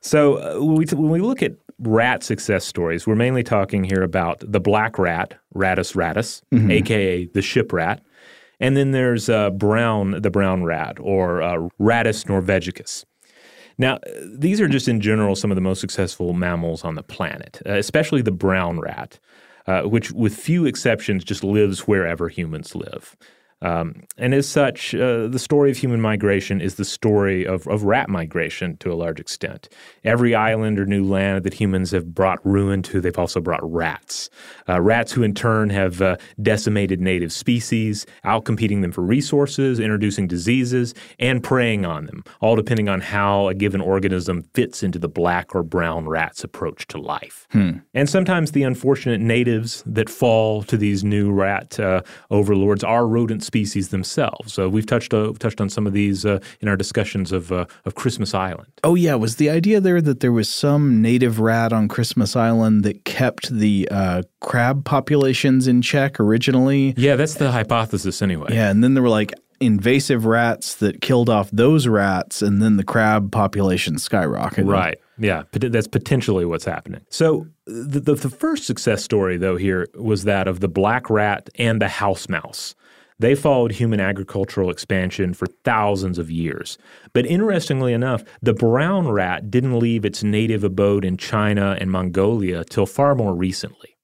[0.00, 4.02] So uh, when, we when we look at rat success stories, we're mainly talking here
[4.02, 8.02] about the black rat, Rattus rattus, aka the ship rat,
[8.60, 13.04] and then there's uh, brown, the brown rat, or uh, Rattus norvegicus.
[13.76, 17.60] Now, these are just in general some of the most successful mammals on the planet,
[17.66, 19.18] uh, especially the brown rat,
[19.66, 23.16] uh, which, with few exceptions, just lives wherever humans live.
[23.64, 27.84] Um, and as such, uh, the story of human migration is the story of, of
[27.84, 29.70] rat migration to a large extent.
[30.04, 34.28] Every island or new land that humans have brought ruin to, they've also brought rats.
[34.68, 40.28] Uh, rats who, in turn, have uh, decimated native species, outcompeting them for resources, introducing
[40.28, 45.08] diseases, and preying on them, all depending on how a given organism fits into the
[45.08, 47.46] black or brown rat's approach to life.
[47.94, 53.42] And sometimes the unfortunate natives that fall to these new rat uh, overlords are rodent
[53.42, 54.52] species themselves.
[54.52, 57.66] So we've touched uh, touched on some of these uh, in our discussions of uh,
[57.84, 58.72] of Christmas Island.
[58.82, 62.84] Oh yeah, was the idea there that there was some native rat on Christmas Island
[62.84, 66.94] that kept the uh, crab populations in check originally?
[66.96, 68.48] Yeah, that's the hypothesis anyway.
[68.50, 72.76] Yeah, and then there were like invasive rats that killed off those rats, and then
[72.76, 74.68] the crab population skyrocketed.
[74.68, 74.98] Right.
[75.18, 77.00] Yeah, that's potentially what's happening.
[77.08, 81.48] So the, the the first success story though here was that of the black rat
[81.56, 82.74] and the house mouse.
[83.18, 86.78] They followed human agricultural expansion for thousands of years.
[87.12, 92.64] But interestingly enough, the brown rat didn't leave its native abode in China and Mongolia
[92.64, 93.96] till far more recently.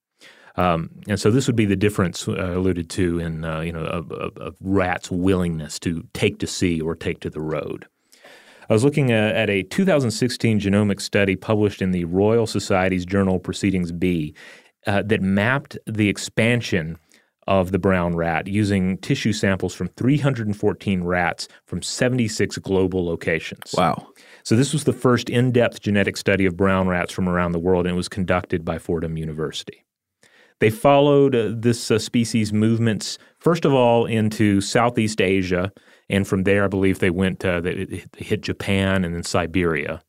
[0.57, 3.85] Um, and so this would be the difference uh, alluded to in uh, you know
[3.85, 7.87] of, of, of rats' willingness to take to sea or take to the road.
[8.69, 13.39] I was looking at, at a 2016 genomic study published in the Royal Society's journal
[13.41, 14.35] Proceedings B
[14.87, 16.99] uh, that mapped the expansion
[17.51, 23.75] of the brown rat using tissue samples from 314 rats from 76 global locations.
[23.77, 24.07] Wow.
[24.45, 27.87] So this was the first in-depth genetic study of brown rats from around the world,
[27.87, 29.85] and it was conducted by Fordham University.
[30.61, 35.73] They followed uh, this uh, species movements first of all into Southeast Asia,
[36.09, 40.03] and from there, I believe they went uh, they, they hit Japan and then Siberia.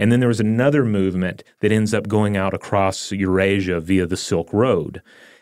[0.00, 4.16] And then there was another movement that ends up going out across Eurasia via the
[4.16, 5.00] Silk Road.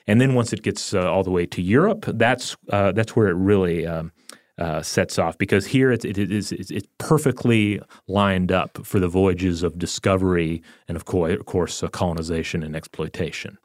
[0.09, 3.29] And then once it gets uh, all the way to Europe, that's uh, that's where
[3.29, 4.11] it really um,
[4.57, 9.63] uh, sets off because here it, it is it's perfectly lined up for the voyages
[9.63, 13.59] of discovery and of course, of course uh, colonization and exploitation.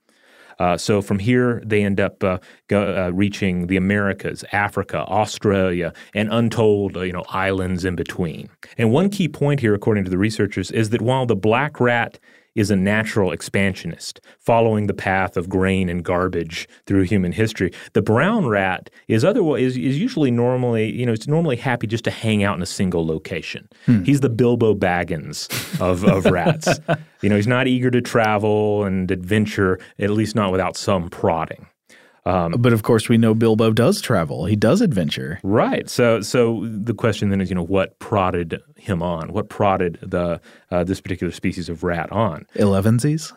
[0.59, 6.31] Uh, so from here, they end up uh, go, reaching the Americas, Africa, Australia, and
[6.31, 8.49] untold you know islands in between.
[8.77, 12.19] And one key point here, according to the researchers, is that while the black rat
[12.55, 17.71] is a natural expansionist, following the path of grain and garbage through human history.
[17.93, 22.03] The brown rat is otherwise is, is usually normally, you know, it's normally happy just
[22.05, 23.67] to hang out in a single location.
[23.85, 24.03] Hmm.
[24.03, 25.47] He's the Bilbo Baggins
[25.79, 26.79] of, of rats.
[27.21, 31.67] you know, he's not eager to travel and adventure, at least not without some prodding.
[32.23, 34.45] But of course, we know Bilbo does travel.
[34.45, 35.39] He does adventure.
[35.43, 35.89] Right.
[35.89, 39.33] So, so the question then is, you know, what prodded him on?
[39.33, 40.39] What prodded the
[40.71, 42.45] uh, this particular species of rat on?
[42.55, 43.31] Elevensies.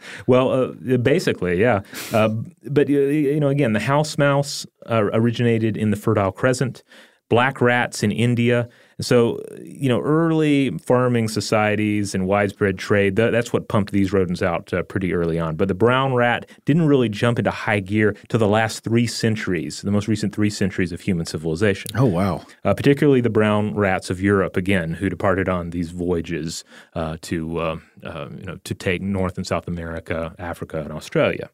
[0.26, 1.80] Well, uh, basically, yeah.
[2.12, 2.28] Uh,
[2.64, 6.82] but you know, again, the house mouse uh, originated in the Fertile Crescent.
[7.28, 8.68] Black rats in India.
[9.00, 14.42] So, you know, early farming societies and widespread trade, tha- that's what pumped these rodents
[14.42, 15.56] out uh, pretty early on.
[15.56, 19.82] But the brown rat didn't really jump into high gear to the last three centuries,
[19.82, 22.44] the most recent three centuries of human civilization Oh wow.
[22.64, 27.58] uh, particularly the brown rats of Europe, again, who departed on these voyages uh, to
[27.58, 31.50] uh, uh, you know to take North and South America, Africa, and Australia.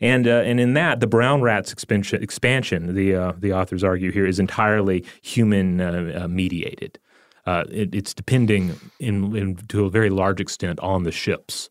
[0.00, 4.12] And uh, and in that, the brown rat's expansion, expansion the uh, the authors argue
[4.12, 6.98] here, is entirely human uh, uh, mediated.
[7.46, 11.70] Uh, it, it's depending in, in to a very large extent on the ships.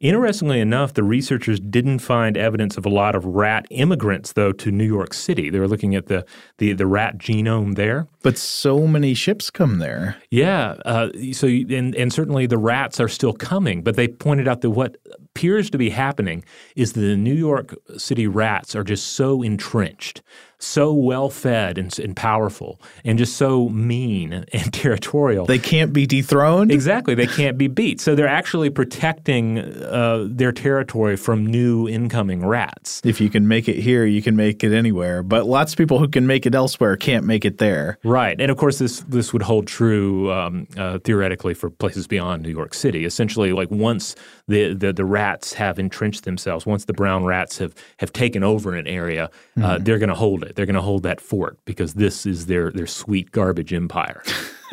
[0.00, 4.70] Interestingly enough, the researchers didn't find evidence of a lot of rat immigrants, though, to
[4.70, 5.50] New York City.
[5.50, 6.24] They were looking at the,
[6.58, 8.08] the, the rat genome there.
[8.22, 10.16] But so many ships come there.
[10.30, 10.76] Yeah.
[10.84, 14.70] Uh, so, and, and certainly the rats are still coming, but they pointed out that
[14.70, 14.96] what
[15.36, 16.42] appears to be happening
[16.76, 20.22] is that the New York City rats are just so entrenched
[20.58, 25.46] so well fed and, and, powerful and just so mean and territorial.
[25.46, 26.72] They can't be dethroned?
[26.72, 27.14] Exactly.
[27.14, 28.00] They can't be beat.
[28.00, 33.02] So they're actually protecting uh, their territory from new incoming rats.
[33.04, 35.22] If you can make it here, you can make it anywhere.
[35.22, 37.98] But lots of people who can make it elsewhere can't make it there.
[38.02, 38.40] Right.
[38.40, 42.50] And of course, this, this would hold true um, uh, theoretically for places beyond New
[42.50, 43.04] York City.
[43.04, 44.14] Essentially, like once
[44.48, 48.74] the, the, the, rats have entrenched themselves, once the brown rats have, have taken over
[48.74, 49.84] an area, uh, mm-hmm.
[49.84, 50.45] they're going to hold it.
[50.54, 54.22] They're going to hold that fort because this is their their sweet garbage empire.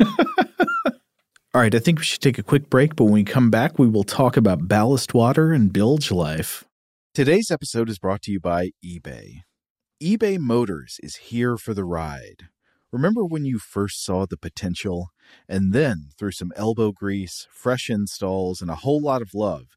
[1.54, 3.78] All right, I think we should take a quick break, but when we come back,
[3.78, 6.64] we will talk about ballast water and bilge life.
[7.14, 9.42] Today's episode is brought to you by eBay.
[10.02, 12.48] eBay Motors is here for the ride.
[12.90, 15.10] Remember when you first saw the potential?
[15.48, 19.76] And then, through some elbow grease, fresh installs, and a whole lot of love,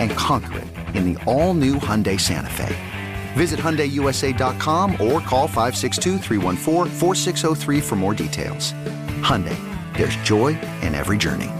[0.00, 2.74] And conquer it in the all-new Hyundai Santa Fe.
[3.34, 6.18] Visit HyundaiUSA.com or call 562
[7.80, 8.72] for more details.
[9.22, 9.58] Hyundai,
[9.96, 11.50] there's joy in every journey.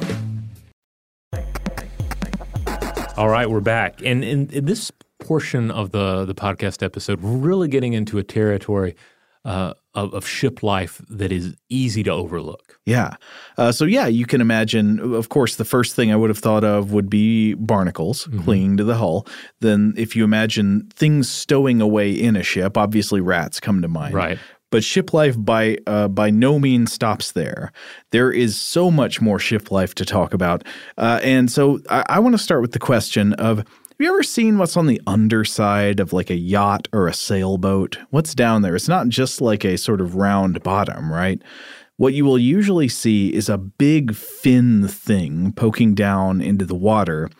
[3.16, 4.02] All right, we're back.
[4.02, 8.22] And in, in this portion of the, the podcast episode, we're really getting into a
[8.22, 8.94] territory
[9.46, 12.78] uh, of, of, ship life that is easy to overlook.
[12.84, 13.14] Yeah.
[13.56, 16.64] Uh, so, yeah, you can imagine, of course, the first thing I would have thought
[16.64, 18.42] of would be barnacles mm-hmm.
[18.42, 19.24] clinging to the hull.
[19.60, 24.14] Then, if you imagine things stowing away in a ship, obviously rats come to mind.
[24.14, 24.38] Right.
[24.72, 27.70] But ship life by uh, by no means stops there.
[28.10, 30.64] There is so much more ship life to talk about,
[30.98, 33.64] uh, and so I, I want to start with the question of:
[33.98, 37.96] Have you ever seen what's on the underside of like a yacht or a sailboat?
[38.10, 38.76] What's down there?
[38.76, 41.40] It's not just like a sort of round bottom, right?
[41.96, 47.30] What you will usually see is a big fin thing poking down into the water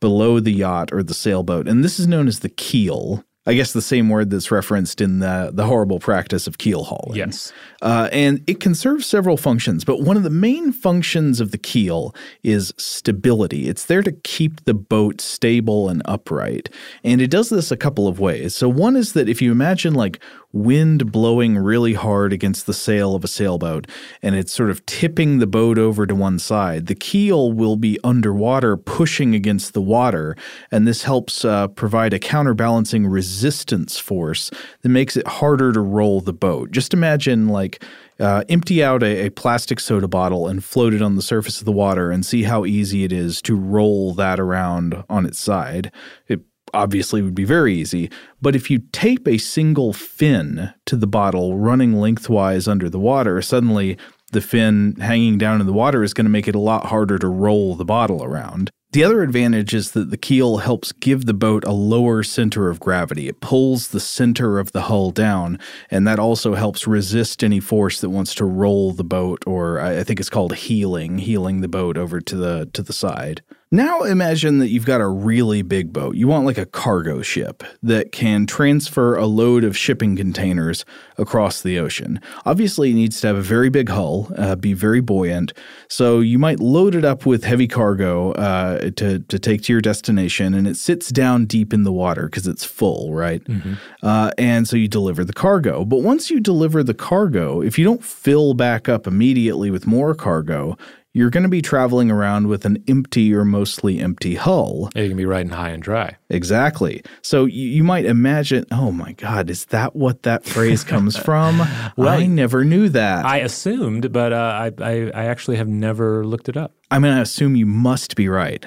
[0.00, 3.24] below the yacht or the sailboat, and this is known as the keel.
[3.44, 7.16] I guess the same word that's referenced in the the horrible practice of keel hauling.
[7.16, 11.50] Yes, uh, and it can serve several functions, but one of the main functions of
[11.50, 12.14] the keel
[12.44, 13.68] is stability.
[13.68, 16.68] It's there to keep the boat stable and upright,
[17.02, 18.54] and it does this a couple of ways.
[18.54, 20.20] So one is that if you imagine like
[20.52, 23.86] wind blowing really hard against the sail of a sailboat
[24.22, 27.98] and it's sort of tipping the boat over to one side, the keel will be
[28.04, 30.36] underwater pushing against the water,
[30.70, 34.50] and this helps uh, provide a counterbalancing resistance force
[34.82, 36.70] that makes it harder to roll the boat.
[36.70, 37.82] Just imagine like
[38.20, 41.64] uh, empty out a, a, plastic soda bottle and float it on the surface of
[41.64, 45.90] the water and see how easy it is to roll that around on its side.
[46.28, 46.40] It
[46.72, 48.10] obviously would be very easy.
[48.40, 53.40] But if you tape a single fin to the bottle running lengthwise under the water,
[53.42, 53.96] suddenly
[54.32, 57.18] the fin hanging down in the water is going to make it a lot harder
[57.18, 58.70] to roll the bottle around.
[58.92, 62.78] The other advantage is that the keel helps give the boat a lower center of
[62.78, 63.26] gravity.
[63.26, 65.58] It pulls the center of the hull down,
[65.90, 70.04] and that also helps resist any force that wants to roll the boat, or I
[70.04, 73.40] think it's called heeling, heeling the boat over to the to the side.
[73.74, 76.14] Now imagine that you've got a really big boat.
[76.14, 80.84] You want like a cargo ship that can transfer a load of shipping containers
[81.16, 82.20] across the ocean.
[82.44, 85.54] Obviously, it needs to have a very big hull, uh, be very buoyant.
[85.88, 89.80] So you might load it up with heavy cargo uh, to, to take to your
[89.80, 93.42] destination, and it sits down deep in the water because it's full, right?
[93.44, 93.74] Mm-hmm.
[94.02, 95.86] Uh, and so you deliver the cargo.
[95.86, 100.14] But once you deliver the cargo, if you don't fill back up immediately with more
[100.14, 100.76] cargo,
[101.14, 104.88] you're going to be traveling around with an empty or mostly empty hull.
[104.94, 106.16] you can be riding high and dry.
[106.30, 107.02] Exactly.
[107.20, 111.58] So you, you, might imagine, oh my God, is that what that phrase comes from?
[111.96, 113.26] well, I never knew that.
[113.26, 116.72] I assumed, but uh, I, I, I actually have never looked it up.
[116.90, 118.64] I mean, I assume you must be right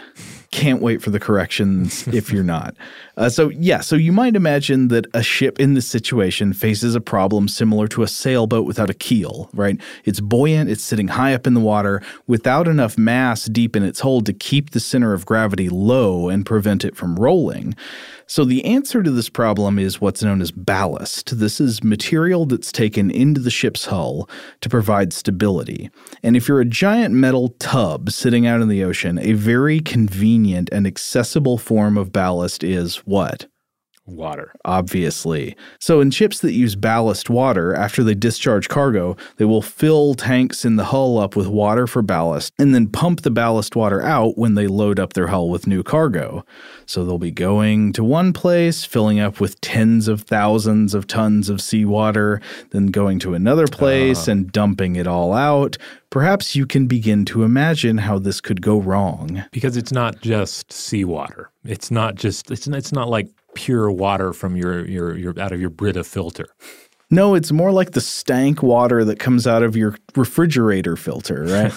[0.56, 2.76] can't wait for the corrections if you're not.
[3.18, 7.02] Uh, so, yeah, so you might imagine that a ship in this situation faces a
[7.02, 9.78] problem similar to a sailboat without a keel, right?
[10.06, 14.00] It's buoyant, it's sitting high up in the water without enough mass deep in its
[14.00, 17.76] hold to keep the center of gravity low and prevent it from rolling.
[18.28, 21.38] So, the answer to this problem is what's known as ballast.
[21.38, 24.28] This is material that's taken into the ship's hull
[24.62, 25.92] to provide stability.
[26.24, 30.70] And if you're a giant metal tub sitting out in the ocean, a very convenient
[30.72, 33.48] and accessible form of ballast is what?
[34.06, 34.54] Water.
[34.66, 35.56] Obviously.
[35.80, 40.66] So, in ships that use ballast water, after they discharge cargo, they will fill tanks
[40.66, 44.38] in the hull up with water for ballast and then pump the ballast water out
[44.38, 46.46] when they load up their hull with new cargo.
[46.86, 51.50] So, they'll be going to one place, filling up with tens of thousands of tons
[51.50, 52.42] of seawater,
[52.72, 54.34] then going to another place uh.
[54.34, 55.78] and dumping it all out.
[56.10, 59.44] Perhaps you can begin to imagine how this could go wrong.
[59.52, 61.50] Because it's not just seawater.
[61.66, 65.60] It's not just it's it's not like pure water from your your your out of
[65.60, 66.48] your Brita filter.
[67.12, 71.72] No, it's more like the stank water that comes out of your refrigerator filter, right?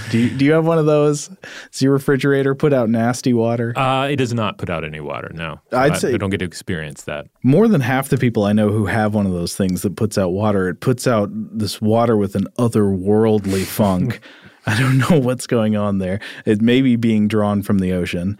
[0.10, 1.28] do, you, do you have one of those?
[1.70, 3.78] Does your refrigerator put out nasty water?
[3.78, 5.60] Uh, it does not put out any water, no.
[5.72, 7.26] I'd I, say I don't get to experience that.
[7.42, 10.16] More than half the people I know who have one of those things that puts
[10.16, 14.20] out water, it puts out this water with an otherworldly funk.
[14.66, 16.20] I don't know what's going on there.
[16.46, 18.38] It may be being drawn from the ocean.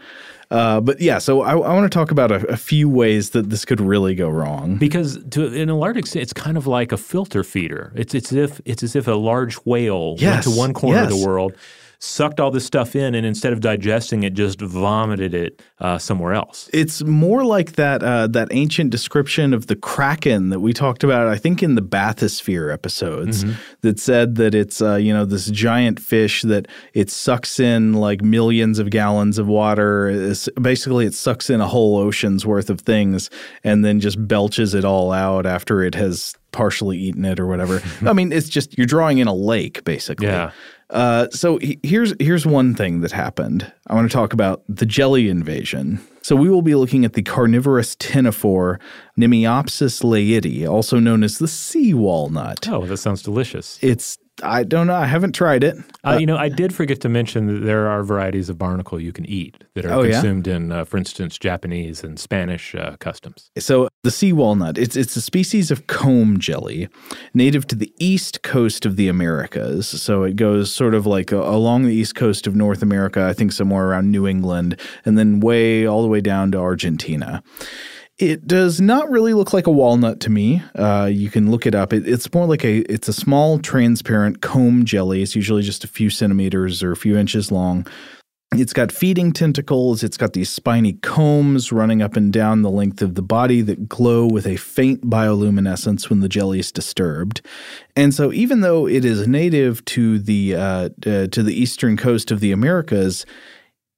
[0.53, 3.49] Uh, but yeah, so I, I want to talk about a, a, few ways that
[3.49, 4.77] this could really go wrong.
[4.77, 7.91] Because to, in a large extent, it's kind of like a filter feeder.
[7.95, 11.01] It's it's as if it's as if a large whale yes, went to one corner
[11.01, 11.11] yes.
[11.11, 11.55] of the world
[12.03, 16.33] sucked all this stuff in, and instead of digesting it, just vomited it uh, somewhere
[16.33, 16.69] else.
[16.73, 21.27] It's more like that uh, that ancient description of the kraken that we talked about,
[21.27, 23.53] I think, in the bathysphere episodes, Mm-hmm.
[23.81, 28.21] that said that it's uh, you know this giant fish that it sucks in like
[28.21, 30.09] millions of gallons of water.
[30.09, 33.29] It's, basically, it sucks in a whole ocean's worth of things
[33.63, 37.81] and then just belches it all out after it has partially eaten it or whatever.
[38.05, 40.27] I mean, it's just you're drawing in a lake basically.
[40.27, 40.51] Yeah.
[40.93, 43.69] Uh, so he- here's here's one thing that happened.
[43.87, 45.99] I want to talk about the jelly invasion.
[46.21, 48.79] So we will be looking at the carnivorous ctenophore
[49.19, 52.69] Mnemiopsis leidyi, also known as the sea walnut.
[52.69, 53.77] Oh, that sounds delicious.
[53.81, 54.95] It's I don't know.
[54.95, 55.77] I haven't tried it.
[56.03, 59.13] Uh, you know, I did forget to mention that there are varieties of barnacle you
[59.13, 60.13] can eat that are Oh, yeah?
[60.13, 63.51] consumed in, uh, for instance, Japanese and Spanish uh, customs.
[63.59, 66.89] So the sea walnut, it's it's a species of comb jelly,
[67.35, 69.87] native to the east coast of the Americas.
[69.87, 73.33] So it goes sort of like uh, along the east coast of North America, I
[73.33, 77.43] think somewhere around New England, and then way all the way down to Argentina.
[78.19, 80.61] It does not really look like a walnut to me.
[80.75, 81.93] Uh, you can look it up.
[81.93, 85.23] It, it's more like a it's a small transparent comb jelly.
[85.23, 87.87] It's usually just a few centimeters or a few inches long.
[88.55, 90.03] It's got feeding tentacles.
[90.03, 93.89] It's got these spiny combs running up and down the length of the body that
[93.89, 97.41] glow with a faint bioluminescence when the jelly is disturbed.
[97.95, 102.29] And so, even though it is native to the uh, uh, to the eastern coast
[102.29, 103.25] of the Americas,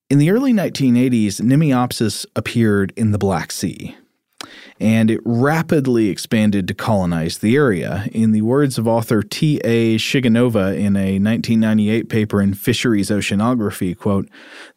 [0.09, 3.97] in the early 1980s, Mnemiopsis appeared in the Black Sea
[4.79, 8.07] and it rapidly expanded to colonize the area.
[8.11, 9.95] In the words of author T.A.
[9.97, 14.27] Shiganova in a 1998 paper in Fisheries Oceanography, quote,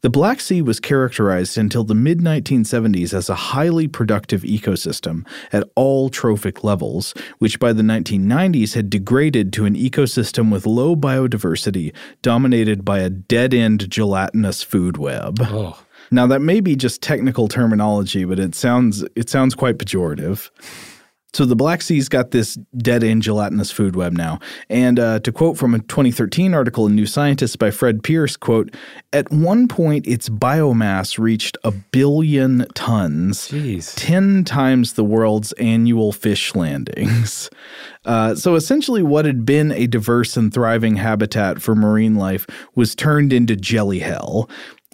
[0.02, 6.10] "The Black Sea was characterized until the mid-1970s as a highly productive ecosystem at all
[6.10, 11.92] trophic levels, which by the 1990s had degraded to an ecosystem with low biodiversity
[12.22, 15.78] dominated by a dead-end gelatinous food web." Oh.
[16.10, 20.50] Now that may be just technical terminology, but it sounds it sounds quite pejorative.
[21.34, 24.38] So the Black Sea's got this dead-end gelatinous food web now,
[24.70, 28.74] and uh, to quote from a 2013 article in New Scientist by Fred Pearce, "quote
[29.12, 33.92] At one point, its biomass reached a billion tons, Jeez.
[33.94, 37.50] ten times the world's annual fish landings."
[38.04, 42.94] Uh, so essentially, what had been a diverse and thriving habitat for marine life was
[42.94, 44.48] turned into jelly hell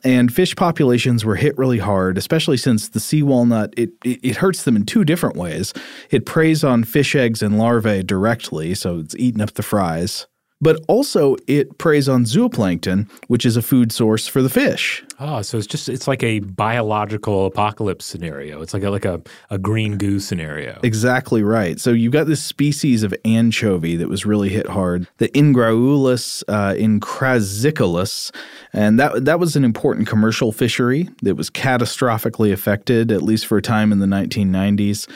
[0.05, 4.36] and fish populations were hit really hard, especially since the sea walnut it, it, it
[4.36, 5.72] hurts them in two different ways.
[6.11, 10.26] It preys on fish eggs and larvae directly, so it's eating up the fries.
[10.64, 15.04] But also, it preys on zooplankton, which is a food source for the fish.
[15.20, 18.62] Oh, so it's just it's like a biological apocalypse scenario.
[18.62, 20.80] It's like a, like a, a green goo scenario.
[20.82, 21.78] Exactly right.
[21.78, 26.72] So you've got this species of anchovy that was really hit hard, the Engraulis uh,
[26.72, 28.34] encrasicolus,
[28.72, 33.58] and that that was an important commercial fishery that was catastrophically affected, at least for
[33.58, 35.06] a time in the 1990s.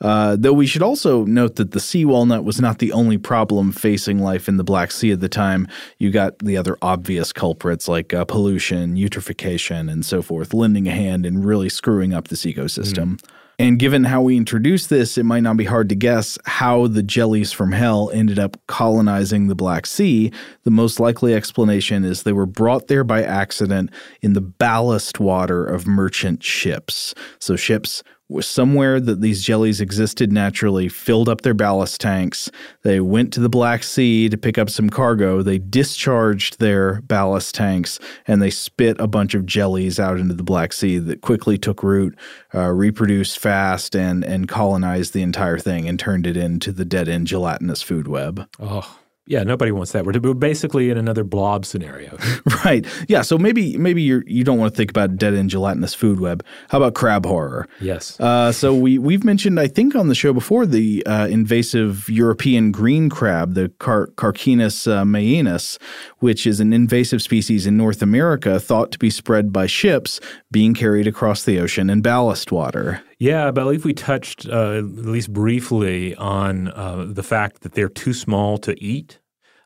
[0.00, 3.72] Uh, though we should also note that the sea walnut was not the only problem
[3.72, 5.66] facing life in the Black Sea at the time.
[5.98, 10.92] You got the other obvious culprits like uh, pollution, eutrophication, and so forth, lending a
[10.92, 13.20] hand in really screwing up this ecosystem.
[13.60, 17.02] And given how we introduced this, it might not be hard to guess how the
[17.02, 20.30] jellies from hell ended up colonizing the Black Sea.
[20.62, 23.90] The most likely explanation is they were brought there by accident
[24.22, 27.16] in the ballast water of merchant ships.
[27.40, 28.04] So, ships
[28.40, 32.50] somewhere that these jellies existed naturally, filled up their ballast tanks.
[32.82, 35.42] They went to the Black Sea to pick up some cargo.
[35.42, 40.42] They discharged their ballast tanks and they spit a bunch of jellies out into the
[40.42, 42.18] Black Sea that quickly took root,
[42.54, 47.08] uh, reproduced fast, and, and colonized the entire thing and turned it into the dead
[47.08, 48.48] end gelatinous food web.
[48.60, 48.97] Oh,
[49.28, 49.44] yeah.
[49.44, 50.04] Nobody wants that.
[50.04, 52.16] We're basically in another blob scenario.
[52.64, 52.84] Right.
[53.08, 53.22] Yeah.
[53.22, 56.44] So maybe maybe you're you don't want to think about dead end gelatinous food web.
[56.70, 57.68] How about crab horror?
[57.80, 58.18] yes.
[58.18, 62.72] Uh, so we we've mentioned I think on the show before the uh, invasive European
[62.72, 65.78] green crab, the Car- Carcinus uh,
[66.18, 70.20] which is an invasive species in North America, thought to be spread by ships
[70.50, 73.02] being carried across the ocean in ballast water.
[73.18, 77.88] Yeah, I believe we touched uh, at least briefly on uh, the fact that they're
[77.88, 79.18] too small to eat.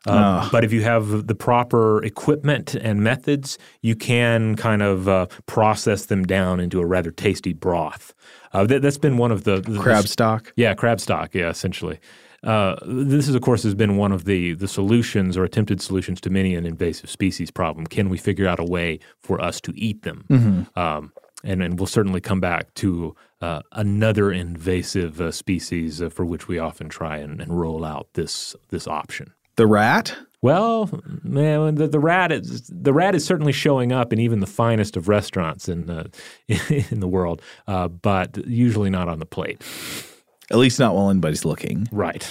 [0.05, 5.27] Uh, But if you have the proper equipment and methods, you can kind of uh,
[5.45, 8.13] process them down into a rather tasty broth.
[8.51, 10.51] Uh, that, that's been one of the, the Crab stock.
[10.57, 11.33] Yeah, crab stock.
[11.33, 11.99] Yeah, essentially.
[12.43, 16.19] Uh, this is, of course, has been one of the the solutions or attempted solutions
[16.19, 17.87] to many an invasive species problem.
[17.87, 20.25] Can we figure out a way for us to eat them?
[20.75, 21.13] Um,
[21.45, 26.47] and, and we'll certainly come back to uh, another invasive uh, species uh, for which
[26.47, 29.33] we often try and, and roll out this this option.
[29.57, 30.15] The rat?
[30.41, 30.89] Well,
[31.23, 34.95] man, the, the rat is the rat is certainly showing up in even the finest
[34.95, 36.09] of restaurants in the
[36.89, 39.61] in the world, uh, but usually not on the plate.
[40.49, 41.89] At least not while anybody's looking.
[41.91, 42.25] Right.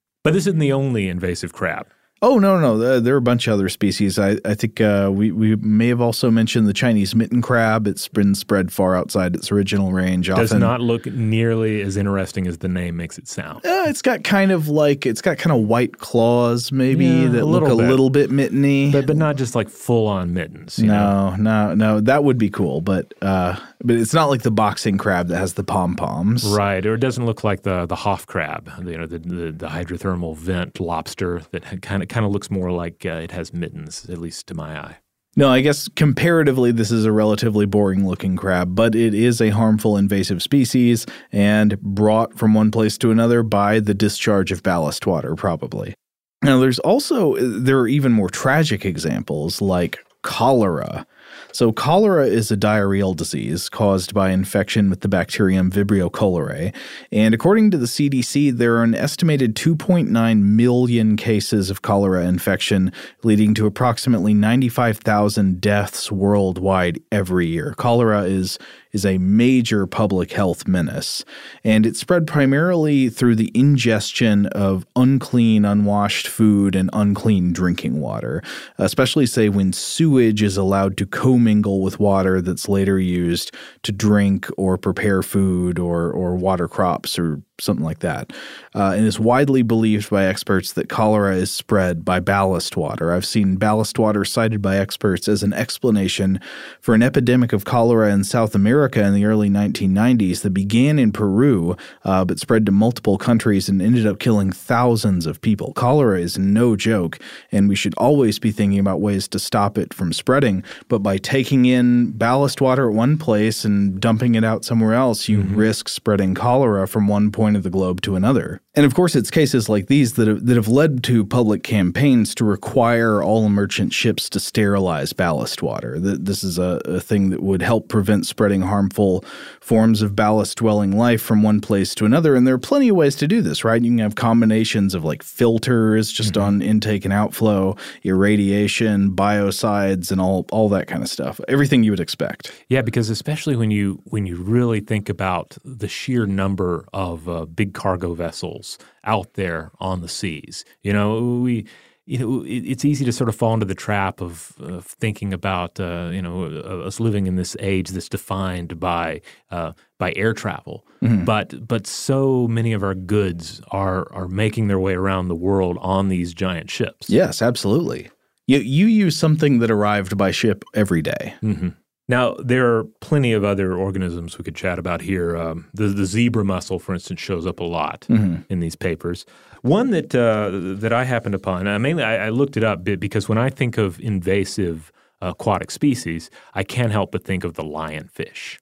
[0.24, 1.86] but this isn't the only invasive crab.
[2.20, 2.98] Oh no, no, no.
[3.00, 4.18] There are a bunch of other species.
[4.18, 7.86] I, I think uh, we we may have also mentioned the Chinese mitten crab.
[7.86, 10.28] It's been spread far outside its original range.
[10.28, 10.42] Often.
[10.42, 13.64] Does not look nearly as interesting as the name makes it sound.
[13.64, 17.42] Uh, it's got kind of like it's got kind of white claws, maybe Yeah, that
[17.42, 17.88] a look a bit.
[17.88, 18.90] little bit mitteny.
[18.90, 20.76] But but not just like full on mittens.
[20.78, 21.36] you know?
[21.36, 22.00] no, no, no.
[22.00, 25.54] That would be cool, but uh, but it's not like the boxing crab that has
[25.54, 26.44] the pom poms.
[26.44, 29.68] Right, or it doesn't look like the the Hoff crab, you know, the the, the
[29.68, 34.08] hydrothermal vent lobster that kind of kind of looks more like uh, it has mittens,
[34.08, 34.96] at least to my eye.
[35.36, 39.50] No, I guess comparatively, this is a relatively boring looking crab, but it is a
[39.50, 45.06] harmful invasive species and brought from one place to another by the discharge of ballast
[45.06, 45.94] water, probably.
[46.42, 51.06] Now, there's also, there are even more tragic examples like cholera.
[51.52, 56.74] So, cholera is a diarrheal disease caused by infection with the bacterium Vibrio cholerae.
[57.10, 62.92] And according to the CDC, there are an estimated 2.9 million cases of cholera infection,
[63.22, 67.74] leading to approximately 95,000 deaths worldwide every year.
[67.76, 68.58] Cholera is
[68.92, 71.24] is a major public health menace,
[71.64, 78.42] and it spread primarily through the ingestion of unclean, unwashed food and unclean drinking water,
[78.78, 84.48] especially, say, when sewage is allowed to commingle with water that's later used to drink
[84.56, 88.32] or prepare food or, or water crops or something like that.
[88.74, 93.12] Uh, and it's widely believed by experts that cholera is spread by ballast water.
[93.12, 96.40] I've seen ballast water cited by experts as an explanation
[96.80, 101.12] for an epidemic of cholera in South America in the early 1990s that began in
[101.12, 105.72] Peru uh, but spread to multiple countries and ended up killing thousands of people.
[105.72, 107.18] Cholera is no joke,
[107.50, 110.62] and we should always be thinking about ways to stop it from spreading.
[110.88, 115.28] But by taking in ballast water at one place and dumping it out somewhere else,
[115.28, 118.60] you risk spreading cholera from one point of the globe to another.
[118.74, 122.34] And of course, it's cases like these that have, that have led to public campaigns
[122.36, 125.98] to require all merchant ships to sterilize ballast water.
[126.00, 129.24] Th- This is a, a thing that would help prevent spreading harmful
[129.60, 132.34] forms of ballast dwelling life from one place to another.
[132.34, 133.82] And there are plenty of ways to do this, right?
[133.82, 140.20] You can have combinations of like filters just on intake and outflow, irradiation, biocides, and
[140.20, 141.40] all, all that kind of stuff.
[141.48, 142.52] Everything you would expect.
[142.68, 147.37] Yeah, because especially when you when you really think about the sheer number of uh,
[147.46, 151.66] big cargo vessels out there on the seas, you know, we
[152.08, 155.78] you know it's easy to sort of fall into the trap of, of thinking about
[155.78, 159.20] uh, you know uh, us living in this age that's defined by
[159.50, 160.86] uh, by air travel,
[161.24, 165.76] but but so many of our goods are are making their way around the world
[165.82, 167.10] on these giant ships.
[167.10, 168.10] Yes, absolutely.
[168.46, 171.34] You, you use something that arrived by ship every day.
[171.40, 171.68] hmm
[172.08, 175.36] Now, there are plenty of other organisms we could chat about here.
[175.36, 178.06] Um, the, the zebra mussel, for instance, shows up a lot
[178.48, 179.26] in these papers.
[179.62, 180.50] One that uh,
[180.80, 183.76] that I happened upon, uh, mainly I, I looked it up because when I think
[183.76, 184.90] of invasive
[185.20, 188.58] aquatic species, I can't help but think of the lionfish.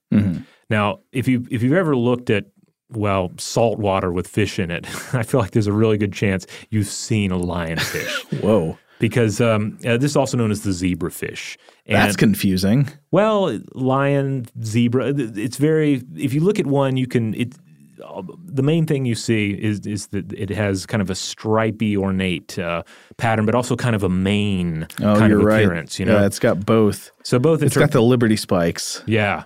[0.69, 2.47] Now, if you if you've ever looked at
[2.91, 6.47] well, salt water with fish in it, I feel like there's a really good chance
[6.71, 8.79] you've seen a lionfish Whoa.
[8.99, 11.57] Because um, uh, this is also known as the zebrafish.
[11.87, 12.89] And That's confusing.
[13.11, 15.15] well, lion, zebra.
[15.17, 16.03] It's very.
[16.17, 17.35] If you look at one, you can.
[17.35, 17.55] It.
[18.47, 22.59] The main thing you see is is that it has kind of a stripy, ornate
[22.59, 22.83] uh,
[23.17, 25.99] pattern, but also kind of a mane Oh, kind you're of right.
[25.99, 27.11] You know, Yeah, it's got both.
[27.23, 27.61] so both.
[27.63, 29.03] in It's got the Liberty spikes.
[29.07, 29.45] yeah.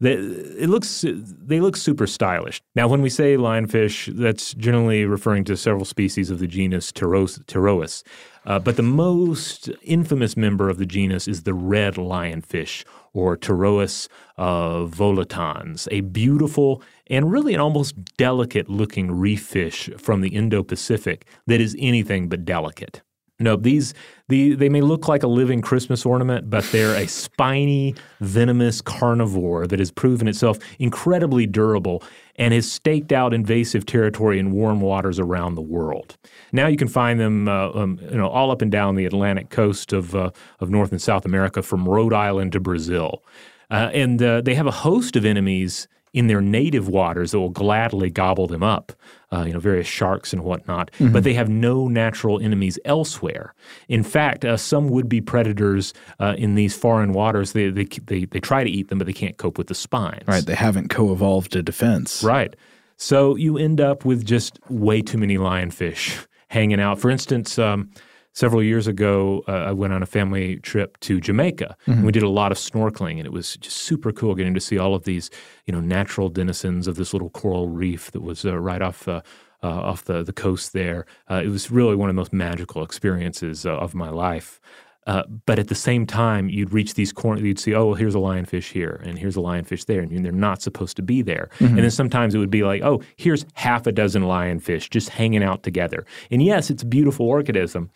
[0.00, 2.62] They, it looks they look super stylish.
[2.74, 8.02] Now, when we say lionfish, that's generally referring to several species of the genus Pterois.
[8.46, 14.08] Uh, but the most infamous member of the genus is the red lionfish, or Pterois
[14.38, 20.62] uh, volitans, a beautiful and really an almost delicate looking reef fish from the Indo
[20.62, 23.02] Pacific that is anything but delicate.
[23.40, 23.94] No, these
[24.28, 29.66] the they may look like a living Christmas ornament, but they're a spiny, venomous carnivore
[29.66, 32.02] that has proven itself incredibly durable
[32.36, 36.18] and has staked out invasive territory in warm waters around the world.
[36.52, 39.48] Now you can find them, uh, um, you know, all up and down the Atlantic
[39.48, 40.30] coast of uh,
[40.60, 43.24] of North and South America, from Rhode Island to Brazil,
[43.70, 47.50] uh, and uh, they have a host of enemies in their native waters that will
[47.50, 48.92] gladly gobble them up,
[49.32, 53.54] uh, you know, various sharks and whatnot, but they have no natural enemies elsewhere.
[53.88, 58.40] In fact, uh, some would-be predators uh, in these foreign waters, they, they, they, they
[58.40, 60.24] try to eat them, but they can't cope with the spines.
[60.26, 60.44] Right.
[60.44, 62.24] They haven't co evolved a defense.
[62.24, 62.56] Right.
[62.96, 66.98] So you end up with just way too many lionfish hanging out.
[66.98, 67.90] For instance, um,
[68.32, 71.76] several years ago, uh, I went on a family trip to Jamaica.
[71.82, 71.92] Mm-hmm.
[71.92, 74.60] And we did a lot of snorkeling, and it was just super cool getting to
[74.60, 75.30] see all of these,
[75.66, 79.08] you know, natural denizens of this little coral reef that was uh, right off.
[79.08, 79.22] Uh,
[79.62, 81.04] uh, off the, the coast there.
[81.30, 84.58] Uh, it was really one of the most magical experiences uh, of my life.
[85.06, 88.14] Uh, but at the same time, you'd reach these corners, you'd see, oh, well, here's
[88.14, 91.48] a lionfish here, and here's a lionfish there, and they're not supposed to be there.
[91.58, 95.42] And then sometimes it would be like, oh, here's half a dozen lionfish just hanging
[95.42, 96.04] out together.
[96.30, 97.90] And yes, it's a beautiful organism.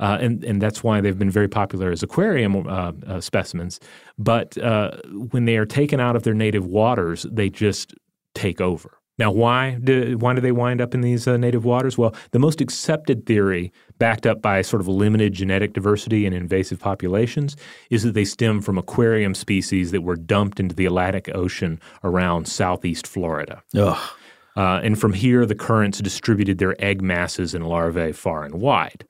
[0.00, 3.78] Uh, and, and that's why they've been very popular as aquarium uh, uh, specimens.
[4.18, 4.96] But uh,
[5.30, 7.94] when they are taken out of their native waters, they just
[8.34, 8.96] take over.
[9.18, 11.98] Now, why do, why do they wind up in these uh, native waters?
[11.98, 16.80] Well, the most accepted theory, backed up by sort of limited genetic diversity in invasive
[16.80, 17.54] populations,
[17.90, 22.48] is that they stem from aquarium species that were dumped into the Atlantic Ocean around
[22.48, 23.62] southeast Florida.
[23.76, 24.10] Ugh.
[24.56, 29.04] Uh, and from here, the currents distributed their egg masses and larvae far and wide.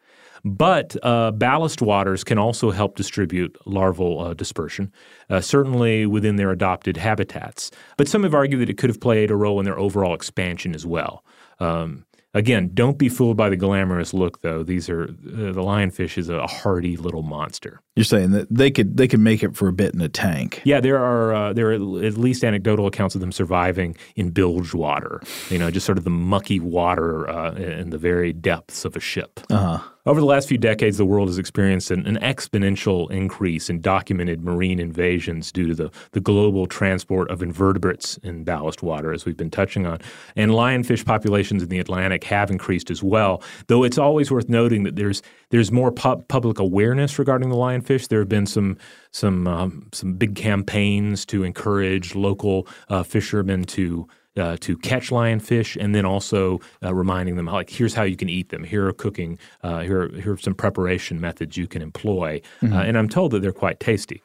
[0.44, 4.92] But uh, ballast waters can also help distribute larval uh, dispersion,
[5.28, 7.70] uh, certainly within their adopted habitats.
[7.96, 10.74] But some have argued that it could have played a role in their overall expansion
[10.74, 11.24] as well.
[11.58, 14.62] Um, again, don't be fooled by the glamorous look, though.
[14.62, 17.80] These are uh, the lionfish is a hardy little monster.
[18.00, 20.62] You're saying that they could they could make it for a bit in a tank.
[20.64, 24.72] Yeah, there are uh, there are at least anecdotal accounts of them surviving in bilge
[24.72, 25.20] water.
[25.50, 29.00] You know, just sort of the mucky water uh, in the very depths of a
[29.00, 29.40] ship.
[29.50, 29.86] Uh-huh.
[30.06, 34.42] Over the last few decades, the world has experienced an, an, exponential increase in documented
[34.42, 39.36] marine invasions due to the, the global transport of invertebrates in ballast water, as we've
[39.36, 40.00] been touching on.
[40.36, 44.84] And lionfish populations in the Atlantic have increased as well, though it's always worth noting
[44.84, 45.20] that there's
[45.50, 47.89] there's more pu- public awareness regarding the lionfish.
[47.90, 48.76] There have been some
[49.12, 55.76] some um, some big campaigns to encourage local uh, fishermen to uh, to catch lionfish,
[55.82, 58.64] and then also uh, reminding them like here's how you can eat them.
[58.64, 59.38] Here are cooking.
[59.62, 62.72] Uh, here, are, here are some preparation methods you can employ, Mm-hmm.
[62.72, 64.22] uh, and I'm told that they're quite tasty.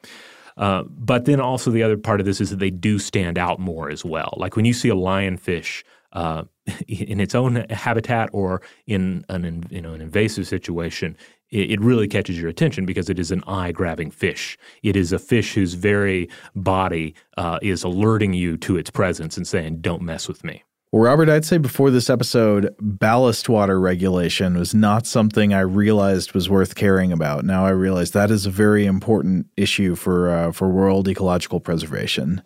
[0.58, 3.60] Uh, but then also the other part of this is that they do stand out
[3.60, 4.34] more as well.
[4.38, 6.44] Like when you see a lionfish uh,
[6.88, 11.18] in its own habitat or in an you know an invasive situation,
[11.52, 14.58] it, really catches your attention because it is an eye-grabbing fish.
[14.84, 19.48] It is a fish whose very body uh, is alerting you to its presence and
[19.48, 24.58] saying, "Don't mess with me." Well, Robert, I'd say before this episode, ballast water regulation
[24.58, 27.44] was not something I realized was worth caring about.
[27.44, 32.42] Now I realize that is a very important issue for uh, for world ecological preservation.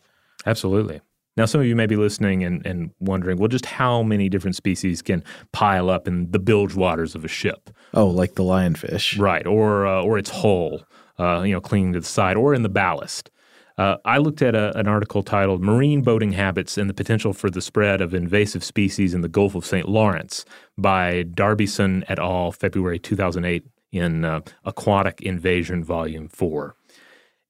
[0.45, 1.01] Absolutely.
[1.39, 4.57] Now, some of you may be listening and, and wondering, well, just how many different
[4.57, 5.23] species can
[5.53, 7.69] pile up in the bilge waters of a ship?
[7.93, 9.45] Oh, like the lionfish, right?
[9.45, 10.83] Or uh, or its hull,
[11.17, 13.31] uh, you know, clinging to the side, or in the ballast.
[13.77, 17.49] Uh, I looked at a, an article titled "Marine Boating Habits and the Potential for
[17.49, 19.87] the Spread of Invasive Species in the Gulf of St.
[19.87, 20.45] Lawrence"
[20.77, 26.75] by Darbyson et al., February 2008, in uh, Aquatic Invasion, Volume Four.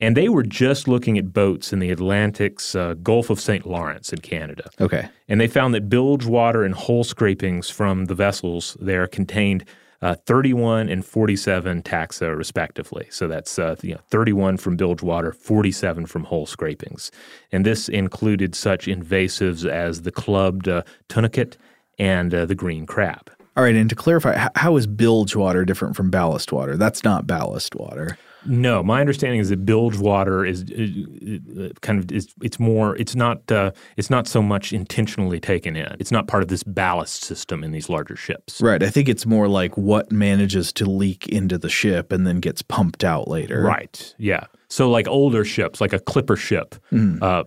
[0.02, 3.66] And they were just looking at boats in the Atlantic's uh, Gulf of St.
[3.66, 4.70] Lawrence in Canada.
[4.80, 5.10] Okay.
[5.28, 9.66] And they found that bilge water and hull scrapings from the vessels there contained
[10.02, 13.08] uh, 31 and 47 taxa, respectively.
[13.10, 17.12] So that's uh, you know, 31 from bilge water, 47 from hull scrapings.
[17.52, 21.56] And this included such invasives as the clubbed uh, tunicate
[21.98, 23.30] and uh, the green crab.
[23.58, 26.78] All right, and to clarify, how is bilge water different from ballast water?
[26.78, 28.18] That's not ballast water.
[28.46, 33.16] No, my understanding is that bilge water is, is kind of is it's more it's
[33.16, 35.96] not uh, it's not so much intentionally taken in.
[36.00, 38.62] It's not part of this ballast system in these larger ships.
[38.62, 38.82] Right.
[38.82, 42.62] I think it's more like what manages to leak into the ship and then gets
[42.62, 43.62] pumped out later.
[43.62, 44.16] Right.
[44.18, 44.46] Yeah.
[44.70, 46.76] So like older ships, like a clipper ship.
[46.92, 47.22] Mm.
[47.22, 47.44] Uh,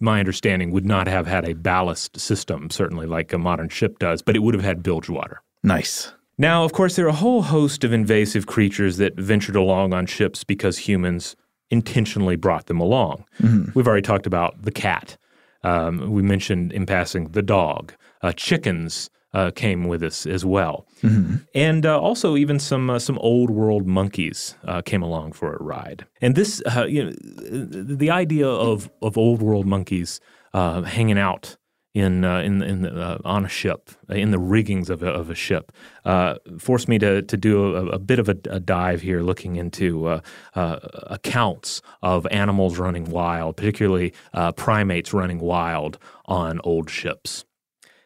[0.00, 4.22] my understanding would not have had a ballast system, certainly like a modern ship does,
[4.22, 5.42] but it would have had bilge water.
[5.62, 6.12] Nice.
[6.38, 10.06] Now, of course, there are a whole host of invasive creatures that ventured along on
[10.06, 11.34] ships because humans
[11.70, 13.24] intentionally brought them along.
[13.40, 13.72] Mm-hmm.
[13.74, 15.16] We've already talked about the cat.
[15.62, 17.94] Um, we mentioned in passing the dog.
[18.22, 21.36] Uh, chickens uh, came with us as well, mm-hmm.
[21.54, 25.62] and uh, also even some uh, some old world monkeys uh, came along for a
[25.62, 26.06] ride.
[26.22, 30.20] And this, uh, you know, the idea of of old world monkeys
[30.54, 31.56] hanging out
[31.96, 35.30] in uh, in in the, uh, on a ship in the riggings of a, of
[35.30, 35.72] a ship
[36.04, 39.56] uh, forced me to to do a, a bit of a, a, dive here, looking
[39.56, 40.20] into uh,
[40.54, 47.46] uh, accounts of animals running wild, particularly uh, primates running wild on old ships.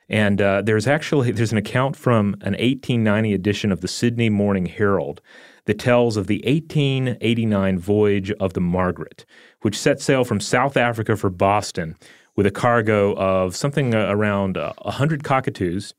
[0.08, 5.20] And there's actually there's an account from an 1890 edition of the Sydney Morning Herald
[5.64, 9.24] that tells of the 1889 voyage of the Margaret,
[9.62, 11.96] which set sail from South Africa for Boston
[12.36, 15.94] with a cargo of something uh, around uh, 100 cockatoos,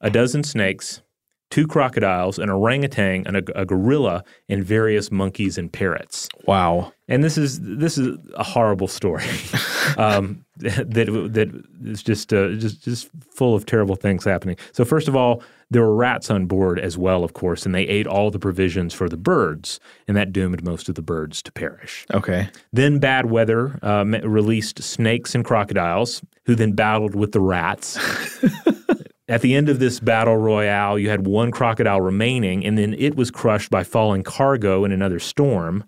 [0.00, 1.02] a dozen snakes,
[1.50, 6.28] two crocodiles, an orangutan, and a, a gorilla, and various monkeys and parrots.
[6.46, 6.92] Wow.
[7.08, 9.24] And this is this is a horrible story
[9.98, 14.56] um, that that is just uh, just just full of terrible things happening.
[14.72, 15.42] So first of all,
[15.72, 18.94] there were rats on board as well, of course, and they ate all the provisions
[18.94, 22.06] for the birds, and that doomed most of the birds to perish.
[22.12, 22.48] Okay.
[22.72, 27.98] Then bad weather uh, me- released snakes and crocodiles, who then battled with the rats.
[29.30, 33.14] At the end of this battle royale, you had one crocodile remaining, and then it
[33.14, 35.84] was crushed by falling cargo in another storm.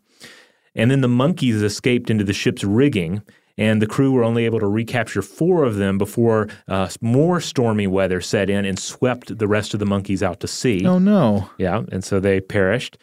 [0.76, 3.20] And then the monkeys escaped into the ship's rigging,
[3.58, 7.88] and the crew were only able to recapture four of them before uh, more stormy
[7.88, 10.86] weather set in and swept the rest of the monkeys out to sea.
[10.86, 11.50] Oh no.
[11.58, 12.96] Yeah, and so they perished.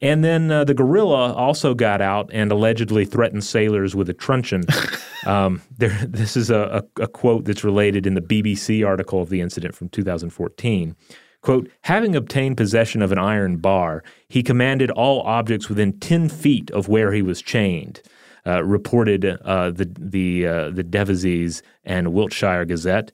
[0.00, 4.64] And then uh, the gorilla also got out and allegedly threatened sailors with a truncheon.
[5.26, 9.28] um, there, this is a, a, a quote that's related in the BBC article of
[9.28, 10.94] the incident from 2014.
[11.40, 16.70] Quote, having obtained possession of an iron bar, he commanded all objects within 10 feet
[16.72, 18.02] of where he was chained,
[18.44, 23.12] uh, reported uh, the, the, uh, the Devizes and Wiltshire Gazette.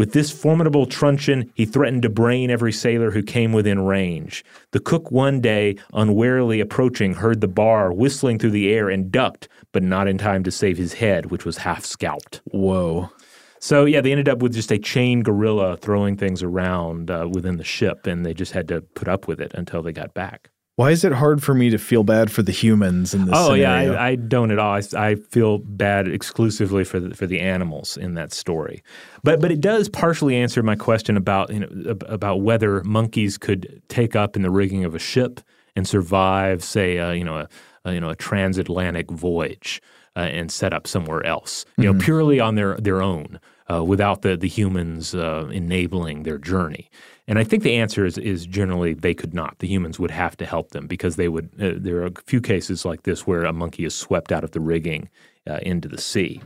[0.00, 4.46] With this formidable truncheon, he threatened to brain every sailor who came within range.
[4.70, 9.46] The cook one day, unwarily approaching, heard the bar whistling through the air and ducked,
[9.72, 12.40] but not in time to save his head, which was half scalped.
[12.46, 13.10] Whoa.
[13.58, 17.58] So yeah, they ended up with just a chain gorilla throwing things around uh, within
[17.58, 20.48] the ship, and they just had to put up with it until they got back.
[20.80, 23.52] Why is it hard for me to feel bad for the humans in this oh
[23.52, 23.92] scenario?
[23.92, 24.76] yeah, I, I don't at all.
[24.76, 28.82] I, I feel bad exclusively for the, for the animals in that story,
[29.22, 33.82] but but it does partially answer my question about you know about whether monkeys could
[33.88, 35.42] take up in the rigging of a ship
[35.76, 37.48] and survive, say, uh, you know a,
[37.84, 39.82] a you know a transatlantic voyage
[40.16, 43.38] uh, and set up somewhere else, you know, purely on their their own,
[43.70, 46.88] uh, without the the humans uh, enabling their journey.
[47.28, 49.58] And I think the answer is is generally they could not.
[49.58, 51.50] The humans would have to help them because they would.
[51.60, 54.50] Uh, there are a few cases like this where a monkey is swept out of
[54.50, 55.08] the rigging
[55.48, 56.42] uh, into the sea.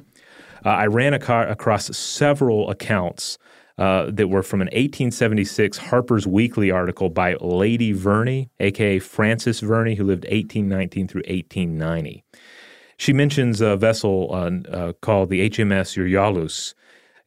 [0.65, 3.39] Uh, I ran aco- across several accounts
[3.77, 9.97] uh, that were from an 1876 Harper's Weekly article by Lady Verney, aka Frances Verney,
[9.97, 12.25] who lived 1819 through 1890.
[12.97, 16.75] She mentions a vessel uh, uh, called the HMS Euryalus,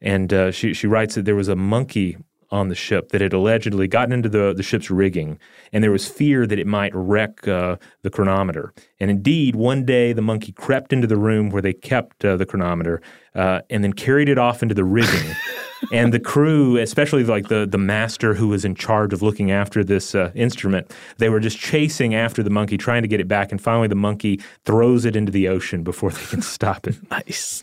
[0.00, 2.16] and uh, she, she writes that there was a monkey
[2.50, 5.38] on the ship that had allegedly gotten into the, the ship's rigging,
[5.72, 8.72] and there was fear that it might wreck uh, the chronometer.
[9.00, 12.46] And indeed, one day the monkey crept into the room where they kept uh, the
[12.46, 13.02] chronometer
[13.34, 15.34] uh, and then carried it off into the rigging.
[15.92, 19.84] and the crew, especially like the, the master who was in charge of looking after
[19.84, 23.52] this uh, instrument, they were just chasing after the monkey, trying to get it back.
[23.52, 26.96] And finally, the monkey throws it into the ocean before they can stop it.
[27.10, 27.62] nice.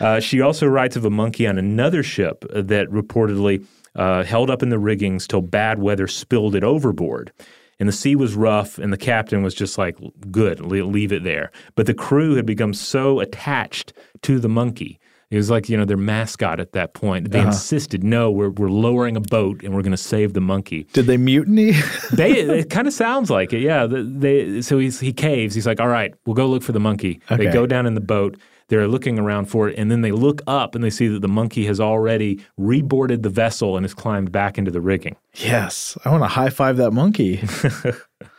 [0.00, 3.64] Uh, she also writes of a monkey on another ship that reportedly
[3.94, 7.32] uh, held up in the riggings till bad weather spilled it overboard.
[7.80, 9.96] And the sea was rough, and the captain was just like,
[10.30, 11.50] good, leave it there.
[11.74, 13.92] But the crew had become so attached
[14.22, 15.00] to the monkey.
[15.30, 17.32] It was like, you know, their mascot at that point.
[17.32, 20.84] They insisted, no, we're, we're lowering a boat and we're going to save the monkey.
[20.92, 21.72] Did they mutiny?
[22.12, 23.86] They, it kind of sounds like it, yeah.
[23.86, 25.52] The- They, so he's, he caves.
[25.56, 27.20] He's like, all right, we'll go look for the monkey.
[27.28, 27.52] They Okay.
[27.52, 28.36] go down in the boat.
[28.68, 31.28] They're looking around for it, and then they look up and they see that the
[31.28, 35.16] monkey has already reboarded the vessel and has climbed back into the rigging.
[35.34, 35.96] yes.
[36.04, 37.42] I want to high five that monkey.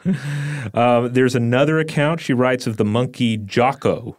[0.73, 4.17] Uh, there's another account she writes of the monkey Jocko,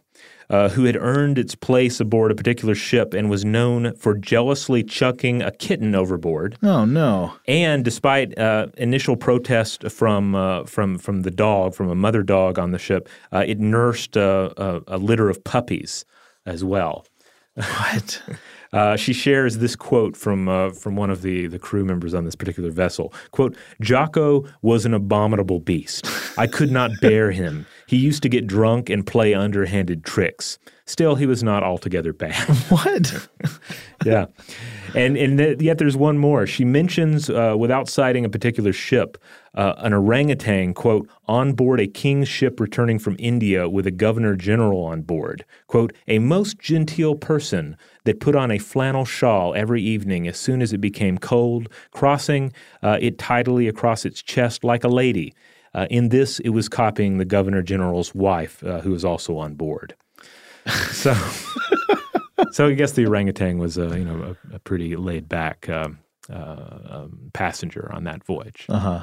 [0.49, 4.83] uh, who had earned its place aboard a particular ship and was known for jealously
[4.83, 6.57] chucking a kitten overboard.
[6.63, 7.33] oh no.
[7.47, 12.57] And despite uh, initial protest from uh, from from the dog, from a mother dog
[12.57, 16.05] on the ship, uh, it nursed uh, a, a litter of puppies
[16.45, 17.05] as well.
[17.55, 18.21] What?
[18.73, 22.25] Uh, she shares this quote from uh, from one of the the crew members on
[22.25, 23.13] this particular vessel.
[23.31, 26.05] "Quote: Jocko was an abominable beast.
[26.37, 27.65] I could not bear him.
[27.87, 30.59] He used to get drunk and play underhanded tricks.
[30.85, 32.35] Still, he was not altogether bad."
[32.69, 33.29] what?
[34.05, 34.25] yeah.
[34.93, 36.45] And and th- yet there's one more.
[36.47, 39.17] She mentions, uh, without citing a particular ship,
[39.53, 44.35] uh, an orangutan, quote, on board a king's ship returning from India with a governor
[44.35, 45.43] general on board.
[45.65, 50.61] Quote, a most genteel person that put on a flannel shawl every evening as soon
[50.61, 55.33] as it became cold, crossing uh, it tidily across its chest like a lady.
[55.73, 59.55] Uh, in this, it was copying the governor general's wife, uh, who was also on
[59.55, 59.95] board.
[60.91, 61.15] So.
[62.51, 65.99] So I guess the orangutan was a you know a, a pretty laid back um,
[66.29, 68.65] uh, um, passenger on that voyage.
[68.69, 69.01] Uh huh.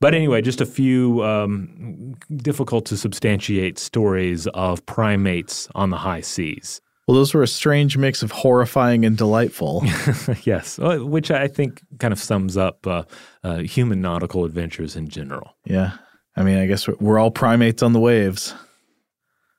[0.00, 6.20] But anyway, just a few um, difficult to substantiate stories of primates on the high
[6.20, 6.80] seas.
[7.08, 9.82] Well, those were a strange mix of horrifying and delightful.
[10.44, 13.04] yes, uh, which I think kind of sums up uh,
[13.42, 15.56] uh, human nautical adventures in general.
[15.64, 15.92] Yeah.
[16.36, 18.54] I mean, I guess we're- we're all primates on the waves.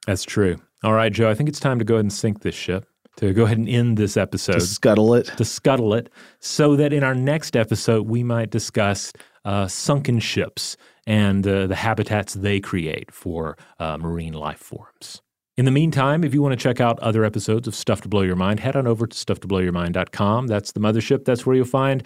[0.06, 0.58] That's true.
[0.84, 2.86] All right, Joe, I think it's time to go ahead and sink this ship,
[3.18, 4.54] to go ahead and end this episode.
[4.54, 5.26] To scuttle it.
[5.38, 9.12] to scuttle it so that in our next episode we might discuss
[9.44, 10.78] uh, sunken ships
[11.08, 15.22] and uh, the habitats they create for uh, marine life forms.
[15.60, 18.22] In the meantime, if you want to check out other episodes of Stuff to Blow
[18.22, 20.48] Your Mind, head on over to stufftoblowyourmind.com.
[20.48, 21.26] That's the mothership.
[21.26, 22.02] That's where you'll find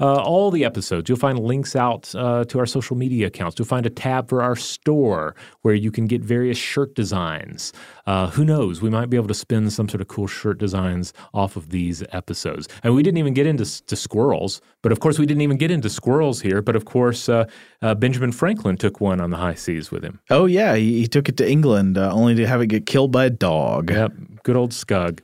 [0.00, 1.10] uh, all the episodes.
[1.10, 3.58] You'll find links out uh, to our social media accounts.
[3.58, 7.74] You'll find a tab for our store where you can get various shirt designs.
[8.06, 8.80] Uh, who knows?
[8.80, 12.02] We might be able to spin some sort of cool shirt designs off of these
[12.10, 12.68] episodes.
[12.82, 15.70] And we didn't even get into to squirrels, but of course we didn't even get
[15.70, 16.62] into squirrels here.
[16.62, 17.44] But of course, uh,
[17.82, 20.20] uh, Benjamin Franklin took one on the high seas with him.
[20.30, 20.74] Oh, yeah.
[20.74, 23.30] He, he took it to England uh, only to have it get killed by a
[23.30, 23.90] dog.
[23.90, 24.12] Yep,
[24.44, 25.20] good old Skugg.